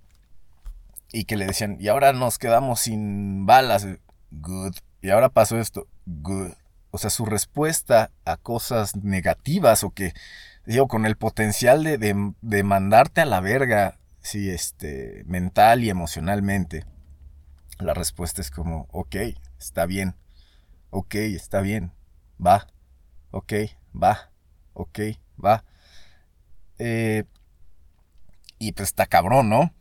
[1.14, 3.88] y que le decían, y ahora nos quedamos sin balas,
[4.32, 4.76] good.
[5.02, 6.54] Y ahora pasó esto, good.
[6.90, 10.14] O sea, su respuesta a cosas negativas o que,
[10.66, 11.98] digo, con el potencial de,
[12.42, 16.86] de, mandarte a la verga, sí, este, mental y emocionalmente,
[17.80, 19.16] la respuesta es como, ok,
[19.60, 20.16] está bien,
[20.90, 21.92] ok, está bien,
[22.46, 22.68] va,
[23.32, 23.54] ok,
[24.02, 24.32] va,
[24.74, 25.00] ok,
[25.44, 25.64] va.
[26.80, 27.26] Eh,
[28.60, 29.74] y pues está cabrón, ¿no?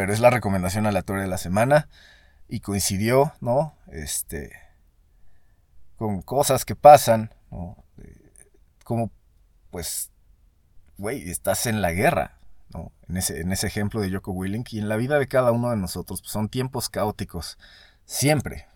[0.00, 1.90] pero es la recomendación aleatoria de la semana
[2.48, 3.74] y coincidió, ¿no?
[3.88, 4.50] Este,
[5.96, 7.76] con cosas que pasan, ¿no?
[8.82, 9.10] Como,
[9.70, 10.10] pues,
[11.00, 12.38] güey, estás en la guerra,
[12.72, 12.92] ¿no?
[13.08, 15.70] En ese, en ese ejemplo de Joko Willink y en la vida de cada uno
[15.70, 17.58] de nosotros pues, son tiempos caóticos,
[18.04, 18.66] siempre,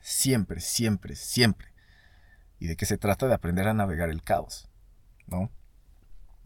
[0.00, 1.68] siempre, siempre, siempre.
[2.58, 4.68] Y de qué se trata de aprender a navegar el caos,
[5.26, 5.50] ¿no?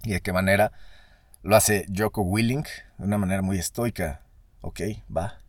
[0.02, 0.72] Y de qué manera
[1.42, 2.64] lo hace Joko Willing
[2.98, 4.22] de una manera muy estoica,
[4.60, 4.80] Ok,
[5.14, 5.40] va.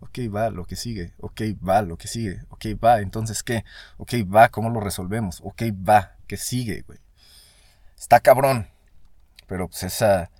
[0.00, 1.14] Ok, va, lo que sigue.
[1.18, 2.42] Ok, va, lo que sigue.
[2.50, 3.64] Ok, va, entonces qué.
[3.96, 5.40] Ok, va, ¿cómo lo resolvemos?
[5.42, 6.98] Ok, va, ¿qué sigue, güey?
[7.96, 8.68] Está cabrón.
[9.48, 10.30] Pero pues esa...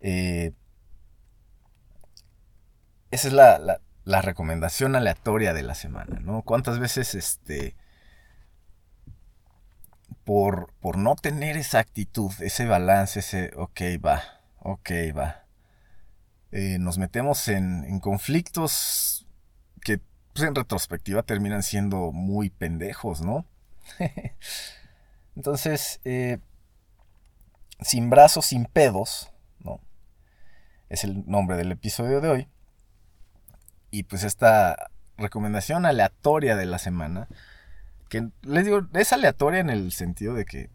[0.00, 0.52] Eh,
[3.10, 6.42] esa es la, la recomendación aleatoria de la semana, ¿no?
[6.42, 7.76] ¿Cuántas veces, este,
[10.24, 14.22] por, por no tener esa actitud, ese balance, ese, ok, va,
[14.60, 15.44] ok, va,
[16.52, 19.26] eh, nos metemos en, en conflictos
[19.82, 20.00] que
[20.32, 23.46] pues, en retrospectiva terminan siendo muy pendejos, ¿no?
[25.36, 26.38] Entonces, eh,
[27.84, 29.80] sin brazos, sin pedos, ¿no?
[30.88, 32.48] Es el nombre del episodio de hoy.
[33.90, 37.28] Y pues esta recomendación aleatoria de la semana,
[38.08, 40.70] que les digo, es aleatoria en el sentido de que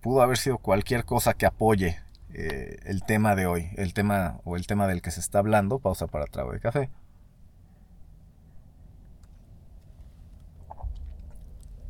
[0.00, 1.98] pudo haber sido cualquier cosa que apoye
[2.32, 5.78] eh, el tema de hoy, el tema o el tema del que se está hablando.
[5.78, 6.90] Pausa para trago de café.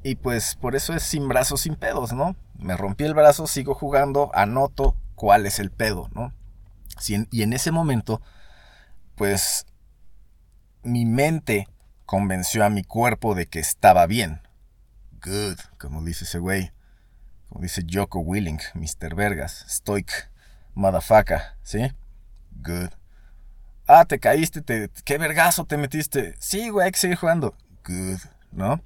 [0.06, 2.36] Y pues por eso es sin brazos, sin pedos, ¿no?
[2.56, 6.32] Me rompí el brazo, sigo jugando, anoto cuál es el pedo, ¿no?
[7.08, 8.22] y en ese momento,
[9.16, 9.66] pues
[10.84, 11.68] mi mente
[12.06, 14.42] convenció a mi cuerpo de que estaba bien.
[15.24, 16.70] Good, como dice ese güey.
[17.48, 19.16] Como dice Joko Willing, Mr.
[19.16, 20.30] Vergas, Stoic,
[20.74, 21.92] motherfucker, ¿sí?
[22.52, 22.90] Good.
[23.88, 26.36] Ah, te caíste, te, qué vergazo te metiste.
[26.38, 27.56] Sí, güey, hay que seguir jugando.
[27.84, 28.20] Good,
[28.52, 28.80] ¿no?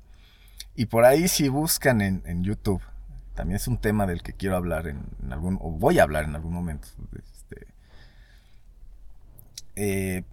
[0.75, 2.83] Y por ahí si buscan en, YouTube,
[3.35, 6.35] también es un tema del que quiero hablar en, algún, o voy a hablar en
[6.35, 6.89] algún momento.
[7.17, 7.67] Este,
[9.77, 10.25] eh,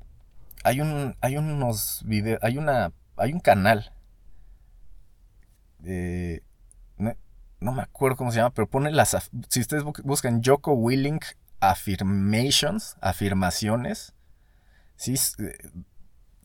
[0.64, 3.92] hay un, hay unos videos, hay una, hay un canal,
[7.60, 11.20] no, me acuerdo cómo se llama, pero pone las, si ustedes buscan Joko Willing
[11.60, 14.14] Affirmations, afirmaciones,
[14.96, 15.58] sí, eh,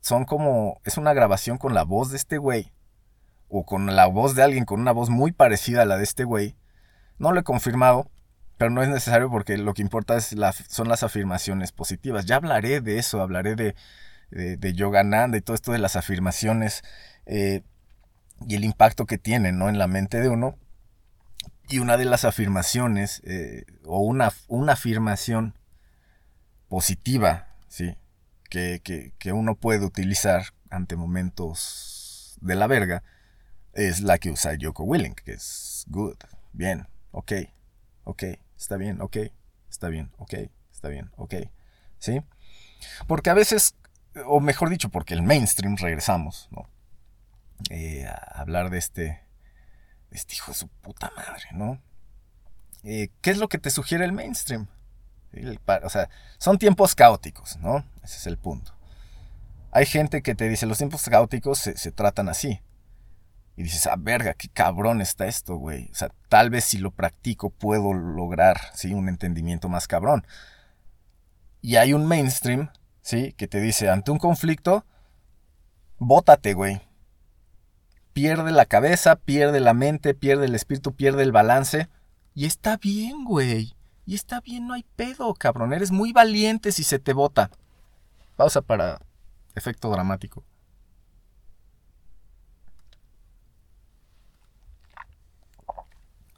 [0.01, 2.73] son como, es una grabación con la voz de este güey
[3.55, 6.25] o con la voz de alguien con una voz muy parecida a la de este
[6.25, 6.57] güey.
[7.19, 8.11] No lo he confirmado,
[8.57, 10.35] pero no es necesario porque lo que importa es
[10.69, 12.25] son las afirmaciones positivas.
[12.25, 13.75] Ya hablaré de eso, hablaré de,
[14.31, 16.83] de, Yogananda y todo esto de las afirmaciones
[17.27, 17.61] eh,
[18.49, 19.69] y el impacto que tienen ¿no?
[19.69, 20.57] en la mente de uno.
[21.69, 25.59] Y una de las afirmaciones, eh, o una, una, afirmación
[26.69, 27.97] positiva, ¿sí?
[28.49, 33.03] Que, que, que uno puede utilizar ante momentos de la verga,
[33.73, 36.17] es la que usa Yoko Willing, que es good,
[36.53, 37.33] bien, ok,
[38.05, 38.25] ok,
[38.57, 39.17] está bien, ok,
[39.71, 40.35] está bien, ok,
[40.73, 41.35] está bien, ok,
[41.99, 42.21] ¿sí?
[43.07, 43.75] Porque a veces,
[44.27, 46.69] o mejor dicho, porque el mainstream, regresamos, ¿no?
[47.71, 49.23] Eh, a hablar de este,
[50.11, 51.81] este hijo de su puta madre, ¿no?
[52.85, 54.69] Eh, ¿Qué es lo que te sugiere el mainstream?
[55.83, 57.87] o sea, son tiempos caóticos, ¿no?
[58.03, 58.75] Ese es el punto.
[59.71, 62.61] Hay gente que te dice, los tiempos caóticos se tratan así.
[63.57, 65.89] Y dices, ah, verga, qué cabrón está esto, güey.
[65.93, 68.95] O sea, tal vez si lo practico puedo lograr, ¿sí?
[68.95, 70.27] Un entendimiento más cabrón.
[71.61, 72.71] Y hay un mainstream,
[73.03, 73.35] ¿sí?
[73.35, 74.87] Que te dice, ante un conflicto,
[75.99, 76.81] bótate, güey.
[78.13, 81.89] Pierde la cabeza, pierde la mente, pierde el espíritu, pierde el balance.
[82.35, 83.75] Y está bien, güey.
[84.07, 85.73] Y está bien, no hay pedo, cabrón.
[85.73, 87.51] Eres muy valiente si se te bota.
[88.37, 89.01] Pausa para
[89.55, 90.45] efecto dramático.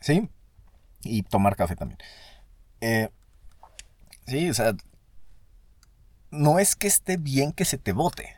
[0.04, 0.28] ¿Sí?
[1.00, 1.98] Y tomar café también.
[2.82, 3.08] Eh,
[4.26, 4.74] sí, o sea,
[6.30, 8.36] no es que esté bien que se te vote.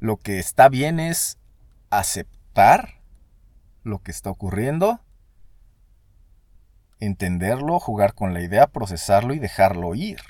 [0.00, 1.38] Lo que está bien es
[1.88, 3.00] aceptar
[3.84, 5.00] lo que está ocurriendo,
[7.00, 10.20] entenderlo, jugar con la idea, procesarlo y dejarlo ir.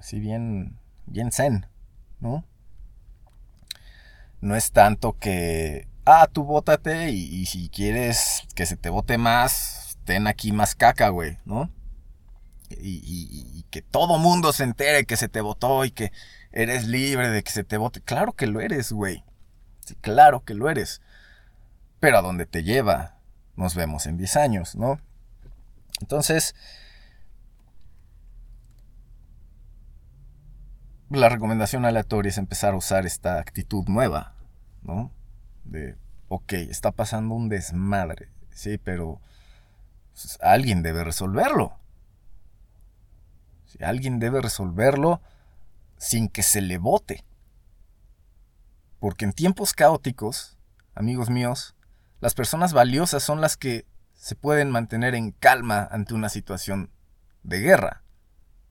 [0.00, 1.66] Así bien, bien zen,
[2.18, 2.46] ¿no?
[4.40, 9.98] No es tanto que ah, tú bótate y, si quieres que se te vote más,
[10.04, 11.70] ten aquí más caca, güey, ¿no?
[12.70, 16.12] Y, que todo mundo se entere que se te votó y que
[16.52, 18.02] eres libre de que se te vote.
[18.02, 19.24] Claro que lo eres, güey.
[19.80, 21.00] Sí, claro que lo eres.
[22.00, 23.18] Pero a dónde te lleva,
[23.56, 25.00] nos vemos en 10 años, ¿no?
[26.00, 26.54] Entonces,
[31.08, 34.34] la recomendación aleatoria es empezar a usar esta actitud nueva,
[34.82, 35.12] ¿no?
[35.64, 35.96] De,
[36.28, 39.20] ok, está pasando un desmadre, sí, pero
[40.40, 41.78] alguien debe resolverlo.
[43.80, 45.20] alguien debe resolverlo
[45.96, 47.24] sin que se le vote.
[48.98, 50.58] Porque en tiempos caóticos,
[50.94, 51.74] amigos míos,
[52.20, 56.90] las personas valiosas son las que se pueden mantener en calma ante una situación
[57.42, 58.04] de guerra.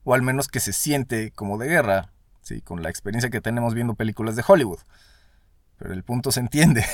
[0.06, 2.62] O al menos que se siente como de guerra, ¿sí?
[2.62, 4.80] con la experiencia que tenemos viendo películas de Hollywood.
[5.82, 6.86] Pero el punto se entiende.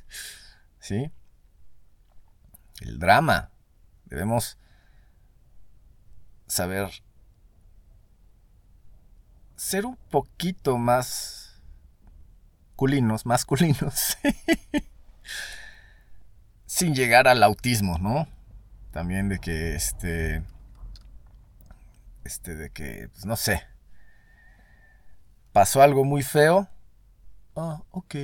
[0.80, 1.12] ¿Sí?
[2.80, 3.52] El drama.
[4.06, 4.58] Debemos
[6.48, 6.90] saber
[9.54, 11.62] ser un poquito más
[12.74, 14.18] culinos, masculinos,
[16.66, 18.26] sin llegar al autismo, ¿no?
[18.90, 20.42] También de que, este,
[22.24, 23.62] este, de que, pues no sé,
[25.52, 26.68] pasó algo muy feo.
[27.56, 28.14] Ah, ok.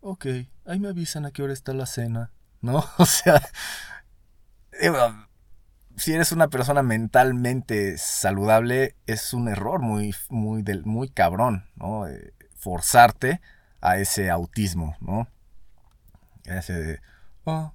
[0.00, 0.26] Ok,
[0.64, 2.84] ahí me avisan a qué hora está la cena, ¿no?
[2.98, 3.40] O sea,
[5.96, 12.08] si eres una persona mentalmente saludable, es un error muy, muy, del, muy cabrón, ¿no?
[12.08, 13.40] Eh, forzarte
[13.80, 15.28] a ese autismo, ¿no?
[16.44, 17.00] Ese de,
[17.46, 17.72] ah,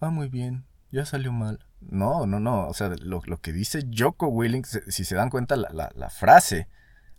[0.00, 1.64] ah, muy bien, ya salió mal.
[1.80, 6.10] No, no, no, o sea, lo, que dice Joko Willing, si se dan cuenta, la,
[6.10, 6.66] frase,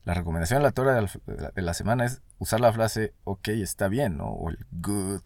[0.06, 4.28] la recomendación de la de la semana es usar la frase, ok, está bien, ¿no?
[4.28, 5.22] O el good,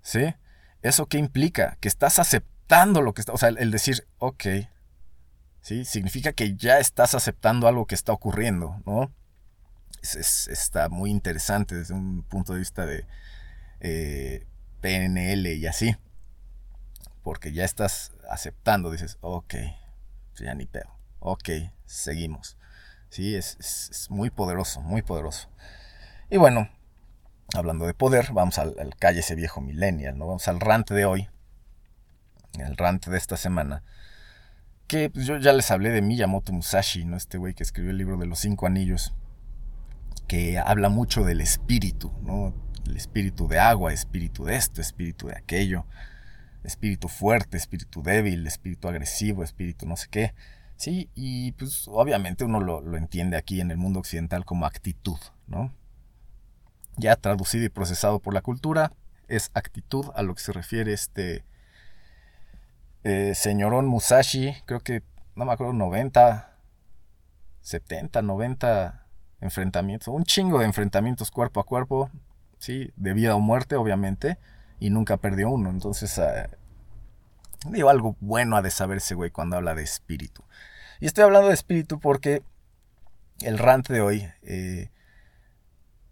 [0.00, 0.34] ¿sí?
[0.82, 1.76] ¿Eso qué implica?
[1.80, 4.44] Que estás aceptando lo que está, o sea, el decir, ok,
[5.60, 5.84] ¿sí?
[5.84, 9.12] Significa que ya estás aceptando algo que está ocurriendo, ¿no?
[10.02, 13.04] Es, está muy interesante desde un punto de vista de
[13.80, 14.46] eh,
[14.80, 15.94] PNL y así.
[17.22, 19.54] Porque ya estás aceptando, dices, ok,
[20.36, 21.50] ya ni pedo, ok,
[21.84, 22.56] seguimos.
[23.10, 25.48] Sí, es, muy poderoso, muy poderoso.
[26.30, 26.68] Y bueno,
[27.54, 30.28] hablando de poder, vamos al, calle ese viejo millennial, ¿no?
[30.28, 31.28] Vamos al rant de hoy,
[32.58, 33.82] el rant de esta semana,
[34.86, 37.16] que pues, yo ya les hablé de Miyamoto Musashi, ¿no?
[37.16, 39.12] Este güey que escribió el libro de los cinco anillos,
[40.28, 42.54] que habla mucho del espíritu, ¿no?
[42.86, 45.84] El espíritu de agua, espíritu de esto, espíritu de aquello,
[46.62, 50.32] espíritu fuerte, espíritu débil, espíritu agresivo, espíritu no sé qué.
[50.80, 55.18] Sí, y pues obviamente uno lo, lo entiende aquí en el mundo occidental como actitud,
[55.46, 55.70] ¿no?
[57.00, 58.92] ya traducido y procesado por la cultura,
[59.28, 61.44] es actitud a lo que se refiere este
[63.02, 65.02] eh, señorón Musashi, creo que,
[65.34, 66.56] no me acuerdo, 90,
[67.62, 69.06] 70, 90
[69.40, 72.10] enfrentamientos, un chingo de enfrentamientos cuerpo a cuerpo,
[72.58, 72.92] ¿sí?
[72.96, 74.38] De vida o muerte, obviamente,
[74.78, 75.70] y nunca perdió uno.
[75.70, 80.44] Entonces, uh, digo, algo bueno ha de saber ese güey cuando habla de espíritu.
[81.00, 82.42] Y estoy hablando de espíritu porque
[83.40, 84.90] el rant de hoy eh,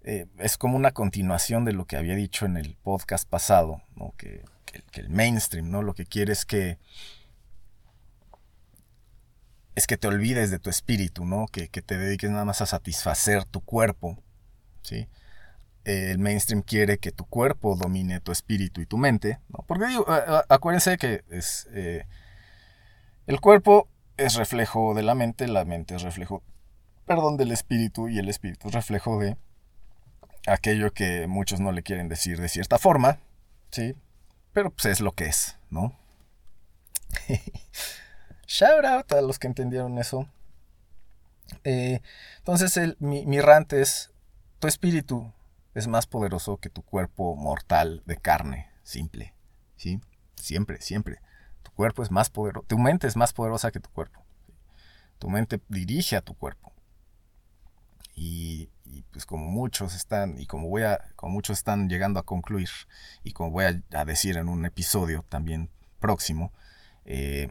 [0.03, 3.83] eh, es como una continuación de lo que había dicho en el podcast pasado,
[4.17, 4.43] que,
[4.95, 5.83] el mainstream, ¿no?
[5.83, 6.79] Lo que quiere es que
[9.75, 11.47] es que te olvides de tu espíritu, ¿no?
[11.47, 14.19] Que, te dediques nada más a satisfacer tu cuerpo,
[14.83, 15.07] ¿sí?
[15.85, 19.65] el mainstream quiere que tu cuerpo domine tu espíritu y tu mente, ¿no?
[19.67, 20.05] Porque digo,
[20.49, 22.05] acuérdense que es, eh,
[23.27, 23.89] el cuerpo
[24.19, 26.43] es reflejo de la mente, la mente es reflejo,
[27.07, 29.37] perdón, del espíritu y el espíritu es reflejo de
[30.47, 33.19] aquello que muchos no le quieren decir de cierta forma,
[33.71, 33.95] ¿sí?
[34.53, 35.97] Pero pues es lo que es, ¿no?
[38.47, 40.29] Shout out a los que entendieron eso.
[41.65, 42.01] Eh,
[42.39, 44.11] entonces mi, mi rant es,
[44.59, 45.33] tu espíritu
[45.75, 49.33] es más poderoso que tu cuerpo mortal de carne, simple,
[49.77, 50.01] ¿sí?
[50.35, 51.21] Siempre, siempre.
[51.63, 54.25] Tu cuerpo es más poderoso, tu mente es más poderosa que tu cuerpo.
[55.19, 56.73] Tu mente dirige a tu cuerpo.
[58.15, 58.71] Y,
[59.13, 62.69] pues como muchos están, y como voy a, como muchos están llegando a concluir,
[63.23, 66.53] y como voy a, decir en un episodio también próximo,
[67.05, 67.51] eh,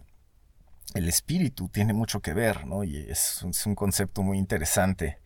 [0.94, 2.84] el espíritu tiene mucho que ver, ¿no?
[2.84, 5.20] Y es, un concepto muy interesante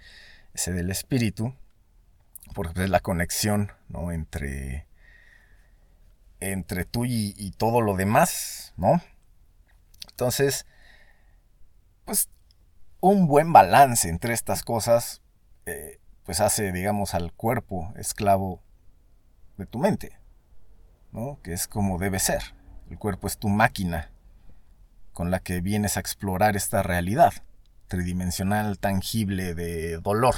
[0.54, 1.56] ese del espíritu,
[2.54, 4.12] porque pues, es la conexión, ¿no?
[4.12, 4.86] Entre,
[6.42, 9.02] entre tú y, todo lo demás, ¿no?
[10.10, 10.66] Entonces,
[12.06, 12.30] pues
[13.00, 15.22] un buen balance entre estas cosas
[15.66, 18.62] eh, pues hace, digamos, al cuerpo esclavo
[19.58, 20.20] de tu mente,
[21.12, 21.40] ¿no?
[21.44, 22.42] Que es como debe ser.
[22.90, 24.12] El cuerpo es tu máquina
[25.14, 27.34] con la que vienes a explorar esta realidad
[27.88, 30.36] tridimensional, tangible, de dolor.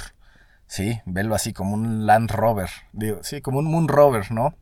[0.66, 4.56] Sí, velo así como un Land Rover, digo, sí, como un Moon Rover, ¿no?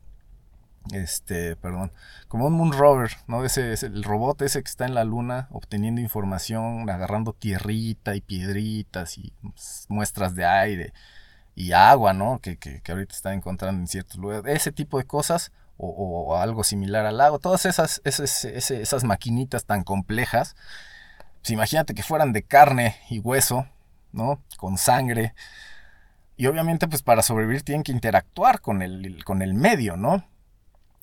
[0.93, 1.93] Este, perdón,
[2.28, 3.45] como un Moon Rover, ¿no?
[3.45, 8.20] Ese, es el robot ese que está en la luna obteniendo información, agarrando tierrita y
[8.20, 9.33] piedritas y
[9.89, 10.93] muestras de aire
[11.55, 12.41] y agua, ¿no?
[12.41, 14.45] Que, que, ahorita están encontrando en ciertos lugares.
[14.47, 17.39] Ese tipo de cosas o, algo similar al lago.
[17.39, 20.57] Todas esas, esas, esas maquinitas tan complejas.
[21.41, 23.66] Pues imagínate que fueran de carne y hueso,
[24.12, 24.41] ¿no?
[24.57, 25.35] Con sangre.
[26.37, 30.24] Y obviamente pues para sobrevivir tienen que interactuar con el, con el medio, ¿no?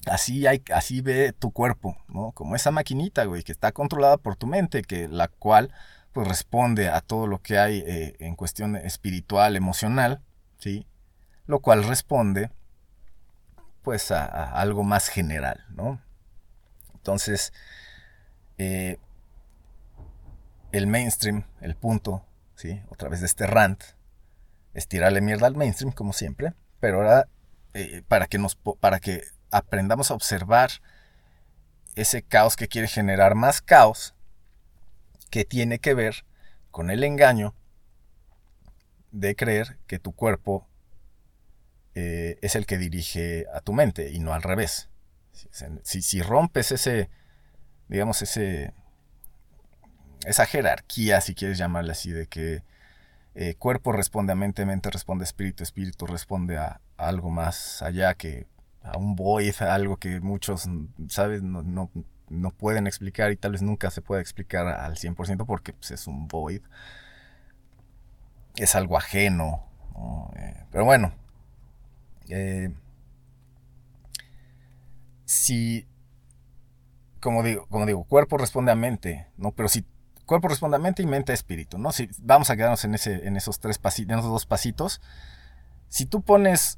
[0.06, 2.32] Así, hay, así ve tu cuerpo, ¿no?
[2.32, 5.74] Como esa maquinita, güey, que está controlada por tu mente, que la cual
[6.14, 10.22] pues responde a todo lo que hay eh, en cuestión espiritual, emocional,
[10.58, 10.88] ¿sí?
[11.46, 12.52] Lo cual responde
[13.84, 16.02] pues a, algo más general, ¿no?
[16.96, 17.54] Entonces,
[18.58, 18.98] eh,
[20.72, 22.26] el mainstream, el punto,
[22.56, 22.82] ¿sí?
[22.90, 23.82] Otra vez de este rant.
[24.74, 26.54] Estirarle mierda al mainstream, como siempre.
[26.80, 27.28] Pero ahora,
[27.74, 30.72] eh, para, que nos, para que aprendamos a observar
[31.96, 34.16] ese caos que quiere generar más caos,
[35.30, 36.26] que tiene que ver
[36.72, 37.56] con el engaño
[39.12, 40.68] de creer que tu cuerpo
[41.96, 44.90] eh, es el que dirige a tu mente y no al revés.
[45.84, 47.10] Si, si, rompes ese,
[47.88, 48.74] digamos, ese,
[50.26, 52.64] esa jerarquía, si quieres llamarla así, de que
[53.36, 58.14] eh, cuerpo responde a mente, mente responde a espíritu, espíritu responde a, algo más allá
[58.16, 58.48] que
[58.84, 60.70] a un void, a algo que muchos,
[61.08, 61.42] ¿sabes?
[61.44, 61.64] No,
[62.30, 66.08] no, pueden explicar y tal vez nunca se pueda explicar al 100% porque pues, es
[66.08, 66.62] un void.
[68.56, 69.66] Es algo ajeno.
[70.36, 71.14] Eh, pero bueno,
[72.30, 72.74] eh,
[75.26, 75.88] si,
[77.20, 79.52] como digo, como digo, cuerpo responde a mente, ¿no?
[79.52, 79.86] Pero si
[80.26, 81.92] cuerpo responde a mente y mente a espíritu, ¿no?
[81.92, 85.02] Si vamos a quedarnos en, ese, en esos tres pasitos, en esos dos pasitos,
[85.90, 86.78] si tú pones,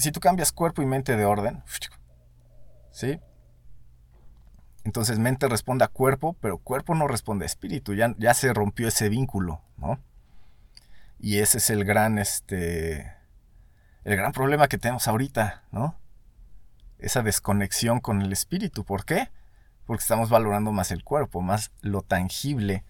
[0.00, 1.62] si tú cambias cuerpo y mente de orden,
[2.90, 3.20] ¿sí?
[4.84, 8.88] Entonces mente responde a cuerpo, pero cuerpo no responde a espíritu, ya, ya se rompió
[8.88, 9.98] ese vínculo, ¿no?
[11.18, 13.12] Y ese es el gran, este,
[14.04, 15.98] el gran problema que tenemos ahorita, ¿no?
[16.98, 18.84] Esa desconexión con el espíritu.
[18.84, 19.30] ¿Por qué?
[19.84, 22.84] Porque estamos valorando más el cuerpo, más lo tangible,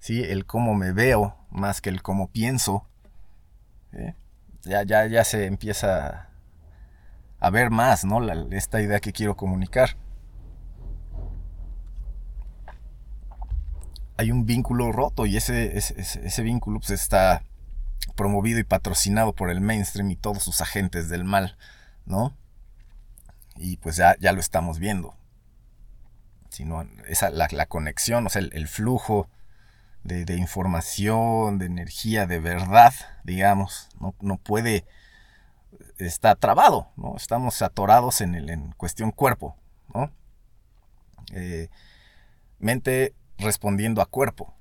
[0.00, 0.24] ¿sí?
[0.24, 2.88] El cómo me veo, más que el cómo pienso.
[4.62, 6.28] Ya, ya, ya se empieza
[7.38, 8.22] a ver más, ¿no?
[8.52, 9.96] esta idea que quiero comunicar.
[14.18, 17.42] Hay un vínculo roto y ese, ese, vínculo pues, está
[18.14, 21.58] promovido y patrocinado por el mainstream y todos sus agentes del mal,
[22.06, 22.34] ¿no?
[23.56, 25.14] Y pues ya, ya lo estamos viendo.
[26.48, 29.28] Sino esa, la, conexión, o sea, el, flujo
[30.04, 33.88] de, información, de energía, de verdad, digamos,
[34.20, 34.86] no, puede,
[35.98, 37.16] está trabado, ¿no?
[37.16, 39.56] Estamos atorados en, el, en cuestión cuerpo,
[39.94, 40.10] ¿no?
[41.32, 41.68] Eh,
[42.58, 44.54] mente respondiendo a cuerpo.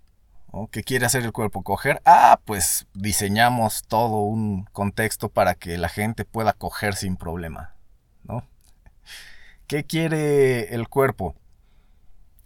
[0.72, 1.64] ¿Qué quiere hacer el cuerpo?
[1.64, 2.02] Coger.
[2.06, 7.76] Ah, pues diseñamos todo un contexto para que la gente pueda coger sin problema.
[8.24, 8.48] ¿no?
[9.68, 11.36] ¿Qué quiere el cuerpo?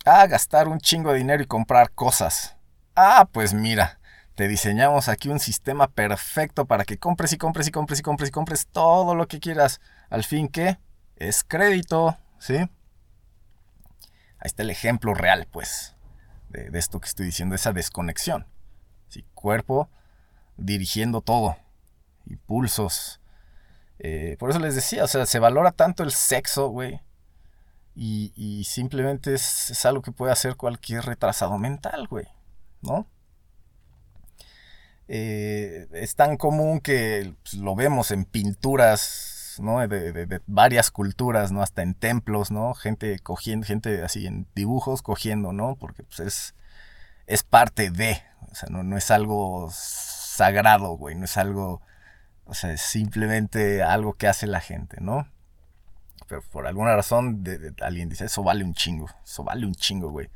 [0.06, 2.58] Ah, gastar un chingo de dinero y comprar cosas.
[2.96, 3.99] Ah, pues mira,
[4.40, 8.30] te diseñamos aquí un sistema perfecto para que compres y compres y compres y compres
[8.30, 9.82] y compres todo lo que quieras.
[10.10, 10.80] Al fin, ¿qué?
[11.18, 12.56] Es crédito, ¿sí?
[12.56, 12.70] Ahí
[14.46, 15.94] está el ejemplo real, pues
[16.48, 18.48] de, esto que estoy diciendo, esa desconexión.
[19.10, 19.26] ¿sí?
[19.34, 19.90] Cuerpo
[20.56, 21.58] dirigiendo todo,
[22.26, 23.20] impulsos.
[23.98, 27.02] Eh, por eso les decía, o sea, se valora tanto el sexo, güey.
[27.94, 32.28] Y, simplemente es, algo que puede hacer cualquier retrasado mental, güey.
[32.80, 33.06] ¿No?
[35.12, 39.40] Eh, es tan común que pues, lo vemos en pinturas
[39.90, 41.62] de, varias culturas, ¿no?
[41.62, 42.74] Hasta en templos, ¿no?
[42.76, 45.76] Gente cogiendo, gente así en dibujos cogiendo, ¿no?
[45.76, 46.56] Porque pues, es,
[47.28, 51.82] es parte de, o sea, no, es algo sagrado, güey, no es algo,
[52.46, 55.28] o sea, es simplemente algo que hace la gente, ¿no?
[56.28, 57.44] Pero por alguna razón
[57.82, 60.30] alguien dice, eso vale un chingo, eso vale un chingo, güey.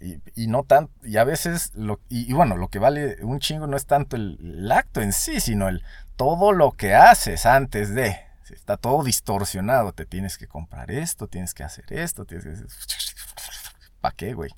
[0.00, 3.76] Y, no tan, y a veces, lo, y, bueno, lo que vale un chingo no
[3.76, 5.82] es tanto el, acto en sí, sino el
[6.16, 8.16] todo lo que haces antes de.
[8.50, 12.52] Está todo distorsionado, te tienes que comprar esto, tienes que hacer esto, tienes que...
[14.00, 14.50] ¿Para qué, güey?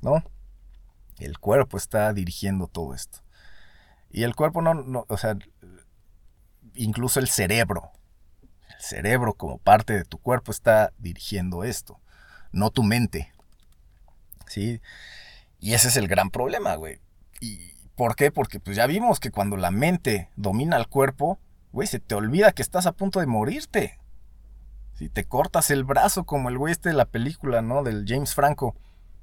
[0.00, 0.22] ¿No?
[1.18, 3.18] El cuerpo está dirigiendo todo esto.
[4.10, 5.36] Y el cuerpo no, no, o sea,
[6.74, 7.90] incluso el cerebro,
[8.42, 12.00] el cerebro como parte de tu cuerpo está dirigiendo esto,
[12.52, 13.32] no tu mente.
[14.52, 14.80] ¿Sí?
[15.58, 17.00] Y ese es el gran problema, güey.
[17.40, 18.30] ¿Y por qué?
[18.30, 21.38] Porque pues ya vimos que cuando la mente domina al cuerpo,
[21.72, 23.98] güey, se te olvida que estás a punto de morirte.
[24.94, 27.82] Si te cortas el brazo como el güey este de la película, ¿no?
[27.82, 28.76] Del James Franco,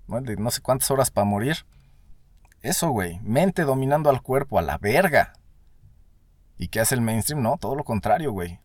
[0.07, 0.19] ¿no?
[0.21, 1.65] De no sé cuántas horas para morir.
[2.61, 3.19] Eso, güey.
[3.19, 5.33] Mente dominando al cuerpo, a la verga.
[6.57, 7.41] ¿Y qué hace el mainstream?
[7.41, 8.59] No, todo lo contrario, güey.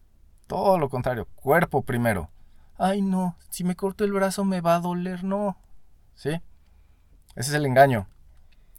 [0.47, 1.29] Todo lo contrario.
[1.35, 2.31] Cuerpo primero.
[2.77, 5.57] Ay, no, si me corto el brazo me va a doler, no.
[6.15, 6.41] ¿Sí?
[7.37, 8.07] Ese es el engaño.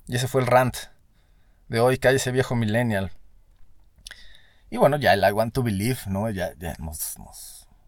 [0.07, 0.75] Y ese fue el rant
[1.67, 3.11] de hoy, que hay ese viejo millennial.
[4.69, 6.29] Y bueno, ya el I want to believe, ¿no?
[6.29, 7.17] Ya, ya nos,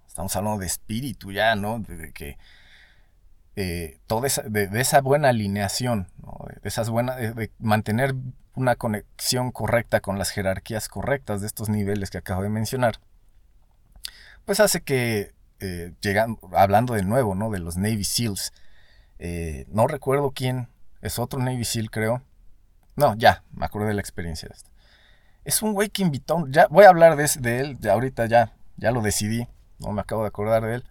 [0.08, 1.80] estamos hablando de espíritu ya, ¿no?
[1.80, 2.38] De, que
[3.56, 6.46] eh, toda esa, de, esa buena alineación, ¿no?
[6.62, 8.16] de esas buenas, de, mantener
[8.54, 13.00] una conexión correcta con las jerarquías correctas de estos niveles que acabo de mencionar,
[14.46, 15.94] pues hace que, eh,
[16.54, 17.50] hablando de nuevo, ¿no?
[17.52, 18.54] De los Navy SEALs,
[19.20, 20.68] eh, no recuerdo quién,
[21.02, 22.22] es otro Navy SEAL creo,
[22.96, 24.70] No, ya, me acordé de la experiencia de esta.
[25.46, 28.54] Es un güey que invitó, ya voy a hablar de, de él, de ahorita ya,
[28.76, 29.48] ya lo decidí,
[29.80, 30.84] no me acabo de acordar de él.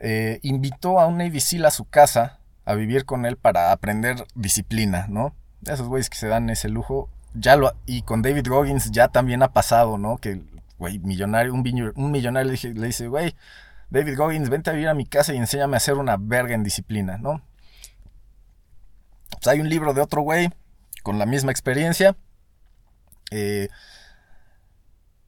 [0.00, 4.26] Eh, invitó a un Navy SEAL a su casa a vivir con él para aprender
[4.34, 5.34] disciplina, ¿no?
[5.64, 9.42] Esos güeyes que se dan ese lujo, ya lo, y con David Goggins ya también
[9.42, 10.18] ha pasado, ¿no?
[10.18, 10.42] Que,
[10.78, 13.34] güey, millonario, un, un millonario le, le dice, güey,
[13.90, 16.62] David Goggins, vente a vivir a mi casa y enséñame a hacer una verga en
[16.62, 17.42] disciplina, ¿no?
[19.30, 20.50] Pues hay un libro de otro güey
[21.02, 22.16] con la misma experiencia.
[23.30, 23.68] Eh,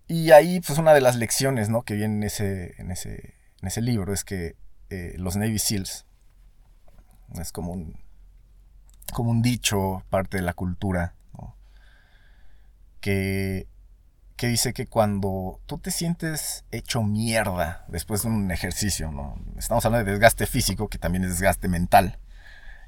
[0.09, 1.83] y ahí, pues una de las lecciones, ¿no?
[1.83, 4.57] Que viene en ese, ese, ese libro es que
[4.91, 6.07] eh, los Navy SEALs
[7.35, 8.01] es como un,
[9.13, 11.15] como un dicho, parte de la cultura,
[13.01, 13.69] que
[14.39, 19.37] que dice que cuando tú te sientes hecho mierda después de un ejercicio, ¿no?
[19.59, 22.21] Estamos hablando de desgaste físico, que también es desgaste mental.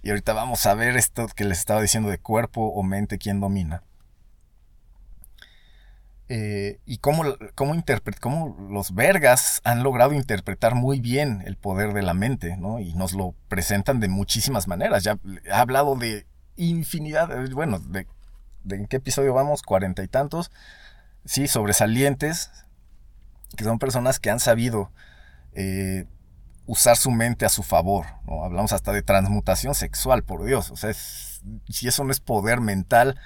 [0.02, 3.40] Y ahorita vamos a ver esto que les estaba diciendo de cuerpo o mente, quién
[3.40, 3.82] domina.
[6.28, 7.24] Eh, y cómo,
[7.56, 7.74] cómo,
[8.20, 12.78] cómo, los vergas han logrado interpretar muy bien el poder de la mente, ¿no?
[12.78, 15.02] Y nos lo presentan de muchísimas maneras.
[15.02, 18.06] Ya he hablado de infinidad, bueno, de,
[18.62, 20.52] de en qué episodio vamos, cuarenta y tantos
[21.24, 22.50] sí, sobresalientes,
[23.56, 24.90] que son personas que han sabido
[25.52, 26.06] eh,
[26.66, 28.06] usar su mente a su favor.
[28.26, 30.70] Hablamos hasta de transmutación sexual, por Dios.
[30.70, 33.18] O sea, si eso no es poder mental,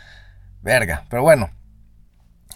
[0.63, 1.05] verga.
[1.11, 1.51] Pero bueno,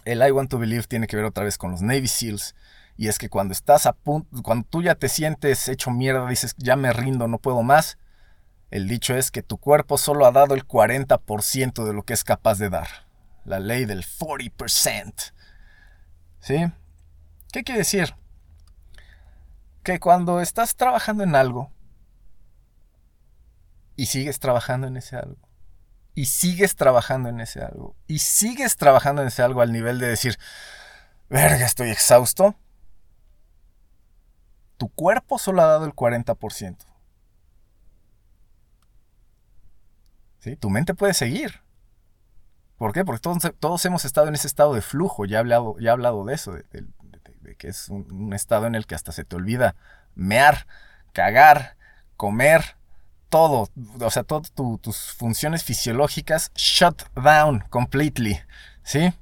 [0.04, 2.54] el I Want to Believe tiene que ver otra vez con los Navy SEALs.
[2.96, 6.54] Y es que cuando estás a punto, cuando tú ya te sientes hecho mierda, dices,
[6.58, 7.98] ya me rindo, no puedo más.
[8.70, 12.24] El dicho es que tu cuerpo solo ha dado el 40% de lo que es
[12.24, 13.07] capaz de dar
[13.48, 15.32] la ley del 40%.
[16.40, 16.72] ¿Sí?
[17.52, 18.14] ¿Qué quiere decir?
[19.82, 21.72] Que cuando estás trabajando en algo
[23.96, 25.48] y sigues trabajando en ese algo,
[26.14, 30.06] y sigues trabajando en ese algo, y sigues trabajando en ese algo al nivel de
[30.06, 30.38] decir,
[31.28, 32.54] verga, estoy exhausto,
[34.76, 36.76] tu cuerpo solo ha dado el 40%.
[40.38, 40.54] ¿Sí?
[40.56, 41.60] Tu mente puede seguir.
[42.78, 43.04] ¿Por qué?
[43.04, 43.20] Porque
[43.58, 46.34] todos, hemos estado en ese estado de flujo, ya he hablado, ya he hablado de
[46.34, 46.86] eso, de,
[47.58, 49.74] que es un, estado en el que hasta se te olvida
[50.14, 50.66] mear,
[51.12, 51.76] cagar,
[52.16, 52.76] comer,
[53.28, 53.68] todo,
[54.00, 58.40] o sea, todas tus funciones fisiológicas shut down completely,
[58.84, 59.12] ¿sí?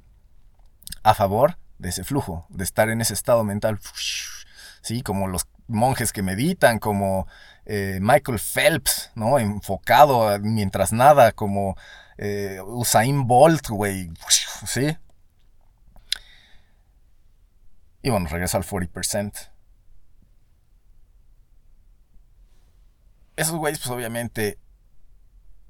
[1.01, 3.79] A favor de ese flujo, de estar en ese estado mental,
[4.81, 5.01] ¿sí?
[5.01, 7.27] Como los monjes que meditan, como
[7.65, 9.39] eh, Michael Phelps, ¿no?
[9.39, 11.75] Enfocado mientras nada, como
[12.17, 14.09] eh, Usain Bolt, güey.
[14.65, 14.97] ¿Sí?
[18.01, 19.51] Y bueno, regresa al 40%.
[23.35, 24.59] Esos güeyes, pues obviamente,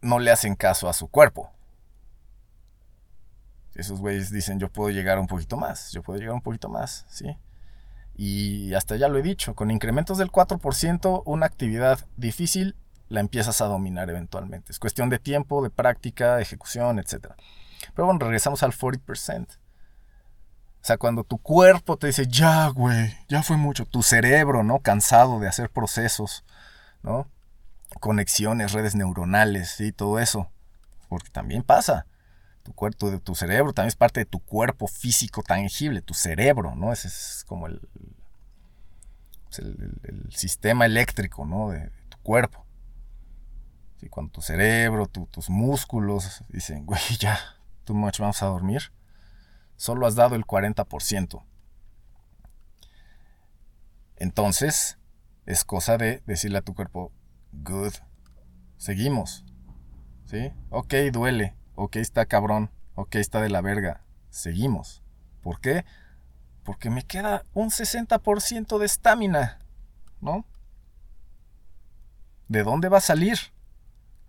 [0.01, 1.51] no le hacen caso a su cuerpo.
[3.75, 7.05] Esos güeyes dicen, yo puedo llegar un poquito más, yo puedo llegar un poquito más,
[7.09, 7.37] ¿sí?
[8.15, 12.75] Y hasta ya lo he dicho, con incrementos del 4%, una actividad difícil
[13.09, 14.71] la empiezas a dominar eventualmente.
[14.71, 17.33] Es cuestión de tiempo, de práctica, de ejecución, etc.
[17.95, 19.47] Pero bueno, regresamos al 40%.
[19.47, 23.85] O sea, cuando tu cuerpo te dice, ya, güey, ya fue mucho.
[23.85, 24.79] Tu cerebro, ¿no?
[24.79, 26.45] Cansado de hacer procesos,
[27.01, 27.27] ¿no?
[27.99, 30.49] Conexiones, redes neuronales, y todo eso.
[31.09, 32.05] Porque también pasa.
[32.63, 36.91] Tu, cuerpo, tu cerebro también es parte de tu cuerpo físico tangible, tu cerebro, ¿no?
[36.91, 37.81] Ese es como el,
[39.57, 41.69] el, sistema eléctrico, ¿no?
[41.69, 42.66] de tu cuerpo.
[44.09, 47.37] Cuando tu cerebro, tus músculos dicen, güey, ya,
[47.83, 48.93] too much, vamos a dormir,
[49.75, 51.43] solo has dado el 40%.
[54.17, 54.97] Entonces,
[55.45, 57.11] es cosa de decirle a tu cuerpo,
[57.51, 57.93] good,
[58.77, 59.45] seguimos.
[60.25, 60.51] ¿Sí?
[60.69, 61.55] Ok, duele.
[61.75, 62.69] Ok, está cabrón.
[62.95, 64.03] Ok, está de la verga.
[64.29, 65.03] Seguimos.
[65.41, 65.85] ¿Por qué?
[66.63, 69.59] Porque me queda un 60% de estamina.
[70.19, 70.45] ¿No?
[72.47, 73.37] ¿De dónde va a salir?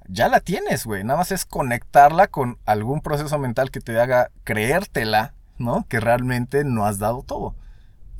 [0.09, 1.04] Ya la tienes, güey.
[1.04, 5.86] Nada más es conectarla con algún proceso mental que te haga creértela, ¿no?
[5.88, 7.54] Que realmente no has dado todo.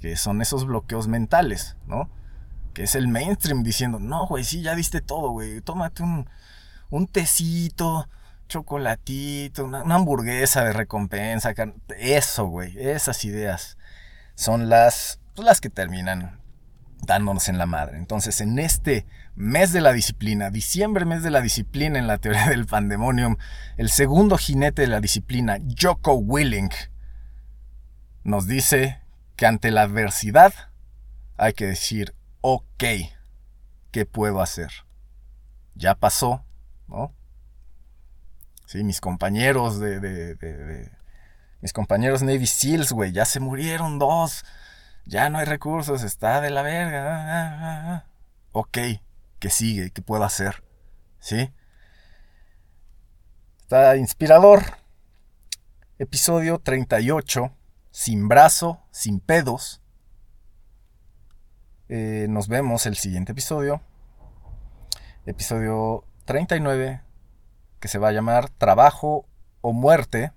[0.01, 2.11] Que son esos bloqueos mentales, ¿no?
[2.75, 5.61] Que es el mainstream diciendo, no, güey, sí, ya diste todo, güey.
[5.63, 6.29] Tómate un,
[6.91, 8.09] un tecito,
[8.49, 11.55] chocolatito, una, hamburguesa de recompensa.
[11.99, 12.79] Eso, güey.
[12.79, 13.79] Esas ideas
[14.35, 16.39] son las, pues, las que terminan
[17.03, 17.97] dándonos en la madre.
[17.97, 19.07] Entonces, en este
[19.39, 23.37] mes de la disciplina, diciembre, mes de la disciplina en la teoría del pandemonium,
[23.77, 26.71] el segundo jinete de la disciplina, Joko Willing,
[28.25, 29.01] nos dice
[29.37, 30.53] que ante la adversidad
[31.37, 32.85] hay que decir, ok,
[33.93, 34.73] ¿qué puedo hacer?
[35.77, 36.45] Ya pasó,
[36.89, 37.15] ¿no?
[38.67, 40.91] Sí, mis compañeros de,
[41.61, 44.45] mis compañeros Navy SEALs, güey, ya se murieron dos.
[45.07, 47.05] Ya no hay recursos, está de la verga.
[47.07, 48.05] Ah, ah, ah,
[48.51, 48.79] ok,
[49.39, 49.91] ¿qué sigue?
[49.91, 50.63] ¿Qué puedo hacer?
[51.21, 51.51] ¿Sí?
[53.61, 54.63] Está inspirador.
[55.99, 57.53] Episodio 38.
[57.91, 59.81] Sin brazo, sin pedos.
[61.89, 63.83] Eh, nos vemos el siguiente episodio.
[65.27, 67.03] Episodio 39.
[67.81, 69.27] Que se va a llamar Trabajo
[69.61, 70.33] o Muerte.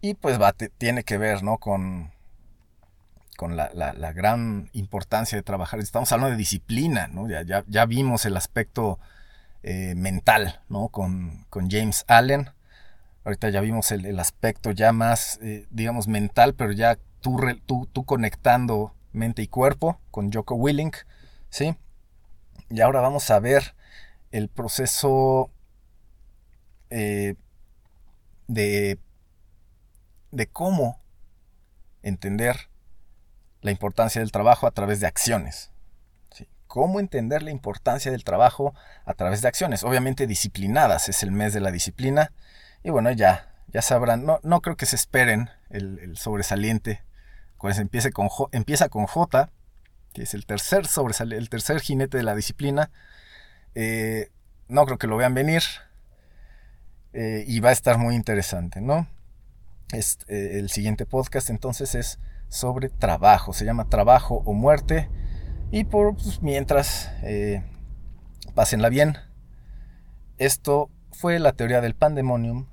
[0.00, 1.58] Y pues va, tiene que ver, ¿no?
[1.58, 2.13] Con,
[3.36, 5.80] con la, gran importancia de trabajar.
[5.80, 7.28] Estamos hablando de disciplina, ¿no?
[7.28, 8.98] Ya, ya vimos el aspecto
[9.66, 10.88] eh, mental, ¿no?
[10.88, 12.50] Con, James Allen.
[13.24, 17.40] Ahorita ya vimos el, aspecto ya más, eh, digamos, mental, pero ya tú,
[17.90, 20.96] tú, conectando mente y cuerpo con Joko Willink,
[21.48, 21.76] ¿sí?
[22.68, 23.74] Y ahora vamos a ver
[24.32, 25.50] el proceso
[26.90, 27.34] eh,
[28.48, 28.98] de,
[30.30, 31.00] de cómo
[32.02, 32.68] entender
[33.64, 35.72] la importancia del trabajo a través de acciones
[36.74, 41.54] cómo entender la importancia del trabajo a través de acciones, obviamente disciplinadas, es el mes
[41.54, 42.32] de la disciplina,
[42.82, 47.04] y bueno, ya, ya sabrán, no, no creo que se esperen el, sobresaliente,
[47.60, 49.50] pues empieza con, J, empieza con J,
[50.12, 50.82] que es el tercer,
[51.30, 52.90] el tercer jinete de la disciplina,
[53.76, 54.32] eh,
[54.66, 55.62] no creo que lo vean venir,
[57.12, 59.06] eh, y va a estar muy interesante, ¿no?
[59.92, 62.18] Eh, el siguiente podcast entonces es
[62.48, 65.08] sobre trabajo, se llama Trabajo o Muerte,
[65.70, 67.62] y por pues, mientras, eh,
[68.54, 69.18] pásenla bien.
[70.38, 72.66] Esto fue la teoría del pandemonium,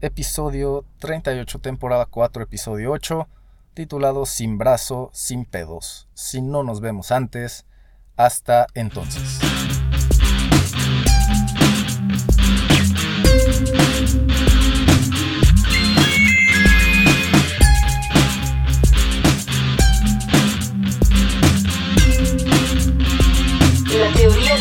[0.00, 3.28] episodio 38, temporada 4, episodio 8,
[3.74, 6.08] titulado Sin brazo, sin pedos.
[6.14, 7.66] Si no nos vemos antes,
[8.16, 9.51] hasta entonces.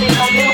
[0.01, 0.50] Teoría del matrimonio.